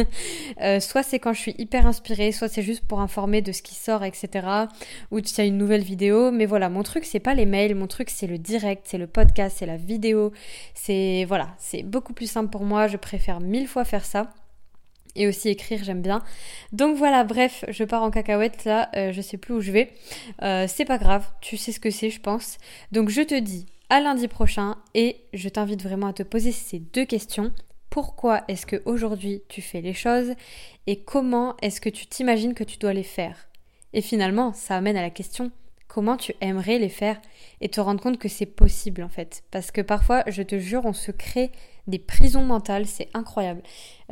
Euh, 0.62 0.80
soit 0.80 1.04
c'est 1.04 1.20
quand 1.20 1.32
je 1.32 1.40
suis 1.40 1.56
hyper 1.58 1.88
inspirée, 1.88 2.32
soit 2.32 2.50
c'est 2.50 2.64
juste 2.64 2.86
pour 2.86 3.00
informer 3.00 3.42
de 3.42 3.52
ce 3.52 3.62
qui 3.62 3.76
sort, 3.76 4.04
etc. 4.04 4.48
Ou 5.12 5.22
tu 5.22 5.40
as 5.40 5.46
une 5.46 5.58
nouvelle 5.58 5.84
vidéo. 5.84 6.32
Mais 6.32 6.46
voilà, 6.46 6.70
mon 6.70 6.84
truc 6.84 7.06
c'est 7.06 7.20
pas 7.20 7.34
les 7.34 7.46
mails, 7.46 7.76
mon 7.76 7.88
truc 7.88 8.10
c'est 8.10 8.28
le 8.28 8.38
direct, 8.38 8.84
c'est 8.86 8.98
le 8.98 9.08
podcast, 9.08 9.58
c'est 9.60 9.66
la 9.66 9.78
vidéo. 9.78 10.34
C'est 10.74 11.26
voilà, 11.28 11.56
c'est 11.60 11.84
beaucoup 11.84 12.14
plus 12.14 12.30
simple 12.30 12.50
pour 12.50 12.64
moi. 12.64 12.88
Je 12.88 12.98
préfère 12.98 13.40
mille 13.40 13.68
fois 13.68 13.86
faire 13.86 14.06
ça. 14.06 14.32
Et 15.16 15.28
aussi 15.28 15.50
écrire, 15.50 15.84
j'aime 15.84 16.02
bien. 16.02 16.22
Donc 16.72 16.98
voilà, 16.98 17.24
bref, 17.24 17.66
je 17.68 17.84
pars 17.84 18.04
en 18.04 18.12
cacahuète 18.12 18.66
là, 18.66 18.90
euh, 18.96 19.12
je 19.12 19.22
sais 19.22 19.38
plus 19.38 19.54
où 19.54 19.62
je 19.62 19.72
vais. 19.72 19.92
Euh, 20.42 20.66
c'est 20.68 20.86
pas 20.86 20.98
grave, 20.98 21.26
tu 21.42 21.58
sais 21.58 21.72
ce 21.72 21.80
que 21.80 21.90
c'est, 21.90 22.10
je 22.10 22.20
pense. 22.20 22.58
Donc 22.92 23.10
je 23.10 23.22
te 23.22 23.38
dis 23.40 23.66
à 23.90 24.00
lundi 24.00 24.28
prochain 24.28 24.78
et 24.94 25.18
je 25.34 25.50
t'invite 25.50 25.82
vraiment 25.82 26.08
à 26.08 26.14
te 26.14 26.24
poser 26.24 26.52
ces 26.52 26.80
deux 26.80 27.06
questions. 27.06 27.52
Pourquoi 27.90 28.44
est-ce 28.48 28.68
que 28.68 28.82
aujourd'hui 28.86 29.42
tu 29.50 29.62
fais 29.62 29.82
les 29.82 29.94
choses 29.94 30.34
et 30.86 31.02
comment 31.02 31.56
est-ce 31.62 31.82
que 31.82 31.90
tu 31.90 32.06
t'imagines 32.06 32.54
que 32.54 32.64
tu 32.64 32.78
dois 32.78 32.94
les 32.94 33.04
faire? 33.04 33.50
Et 33.94 34.02
finalement, 34.02 34.54
ça 34.54 34.78
amène 34.78 34.96
à 34.96 35.02
la 35.02 35.10
question 35.10 35.52
comment 35.88 36.18
tu 36.18 36.36
aimerais 36.40 36.78
les 36.78 36.90
faire 36.90 37.20
et 37.62 37.70
te 37.70 37.82
rendre 37.82 38.00
compte 38.00 38.20
que 38.20 38.30
c'est 38.30 38.46
possible 38.46 39.02
en 39.02 39.10
fait? 39.10 39.44
Parce 39.50 39.72
que 39.72 39.82
parfois, 39.82 40.24
je 40.28 40.44
te 40.44 40.60
jure, 40.60 40.86
on 40.86 40.94
se 40.94 41.12
crée 41.12 41.52
des 41.88 41.98
prisons 41.98 42.44
mentales, 42.44 42.86
c'est 42.86 43.10
incroyable. 43.16 43.64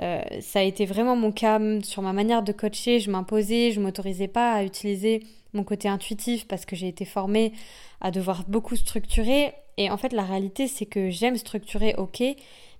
Euh, 0.01 0.21
ça 0.41 0.59
a 0.59 0.63
été 0.63 0.87
vraiment 0.87 1.15
mon 1.15 1.31
cas 1.31 1.59
sur 1.83 2.01
ma 2.01 2.13
manière 2.13 2.41
de 2.41 2.51
coacher, 2.51 2.99
je 2.99 3.11
m'imposais, 3.11 3.71
je 3.71 3.79
m'autorisais 3.79 4.27
pas 4.27 4.53
à 4.53 4.63
utiliser 4.63 5.23
mon 5.53 5.63
côté 5.63 5.87
intuitif 5.87 6.47
parce 6.47 6.65
que 6.65 6.75
j'ai 6.75 6.87
été 6.87 7.05
formée 7.05 7.53
à 8.01 8.09
devoir 8.09 8.43
beaucoup 8.47 8.75
structurer 8.75 9.53
et 9.77 9.89
en 9.89 9.97
fait, 9.97 10.13
la 10.13 10.23
réalité, 10.23 10.67
c'est 10.67 10.85
que 10.85 11.09
j'aime 11.09 11.37
structurer, 11.37 11.95
ok, 11.97 12.23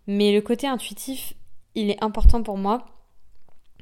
mais 0.08 0.34
le 0.34 0.42
côté 0.42 0.68
intuitif, 0.68 1.34
il 1.76 1.90
est 1.90 2.04
important 2.04 2.42
pour 2.44 2.58
moi. 2.58 2.86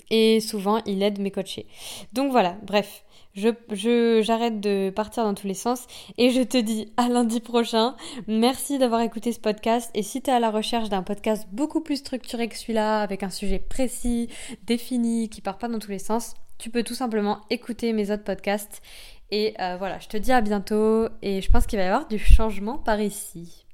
Et 0.09 0.41
souvent, 0.41 0.81
il 0.85 1.01
aide 1.01 1.19
mes 1.19 1.31
coachés. 1.31 1.67
Donc 2.11 2.31
voilà, 2.31 2.57
bref, 2.63 3.05
je, 3.33 4.21
j'arrête 4.23 4.59
de 4.59 4.89
partir 4.89 5.23
dans 5.23 5.33
tous 5.33 5.47
les 5.47 5.53
sens 5.53 5.87
et 6.17 6.31
je 6.31 6.41
te 6.41 6.57
dis 6.57 6.91
à 6.97 7.07
lundi 7.07 7.39
prochain. 7.39 7.95
Merci 8.27 8.77
d'avoir 8.77 9.01
écouté 9.01 9.31
ce 9.31 9.39
podcast. 9.39 9.91
Et 9.93 10.03
si 10.03 10.21
tu 10.21 10.29
es 10.29 10.33
à 10.33 10.39
la 10.39 10.51
recherche 10.51 10.89
d'un 10.89 11.03
podcast 11.03 11.47
beaucoup 11.51 11.81
plus 11.81 11.97
structuré 11.97 12.49
que 12.49 12.57
celui-là, 12.57 13.01
avec 13.01 13.23
un 13.23 13.29
sujet 13.29 13.59
précis, 13.59 14.29
défini, 14.63 15.29
qui 15.29 15.41
part 15.41 15.57
pas 15.57 15.69
dans 15.69 15.79
tous 15.79 15.91
les 15.91 15.99
sens, 15.99 16.33
tu 16.57 16.69
peux 16.69 16.83
tout 16.83 16.95
simplement 16.95 17.41
écouter 17.49 17.91
mes 17.91 18.11
autres 18.11 18.23
podcasts 18.23 18.81
et 19.31 19.55
euh, 19.59 19.75
voilà, 19.77 19.99
je 19.99 20.07
te 20.07 20.17
dis 20.17 20.31
à 20.31 20.41
bientôt 20.41 21.07
et 21.21 21.41
je 21.41 21.51
pense 21.51 21.65
qu'il 21.65 21.77
va 21.79 21.85
y 21.85 21.87
avoir 21.87 22.07
du 22.07 22.19
changement 22.19 22.77
par 22.77 22.99
ici. 23.01 23.64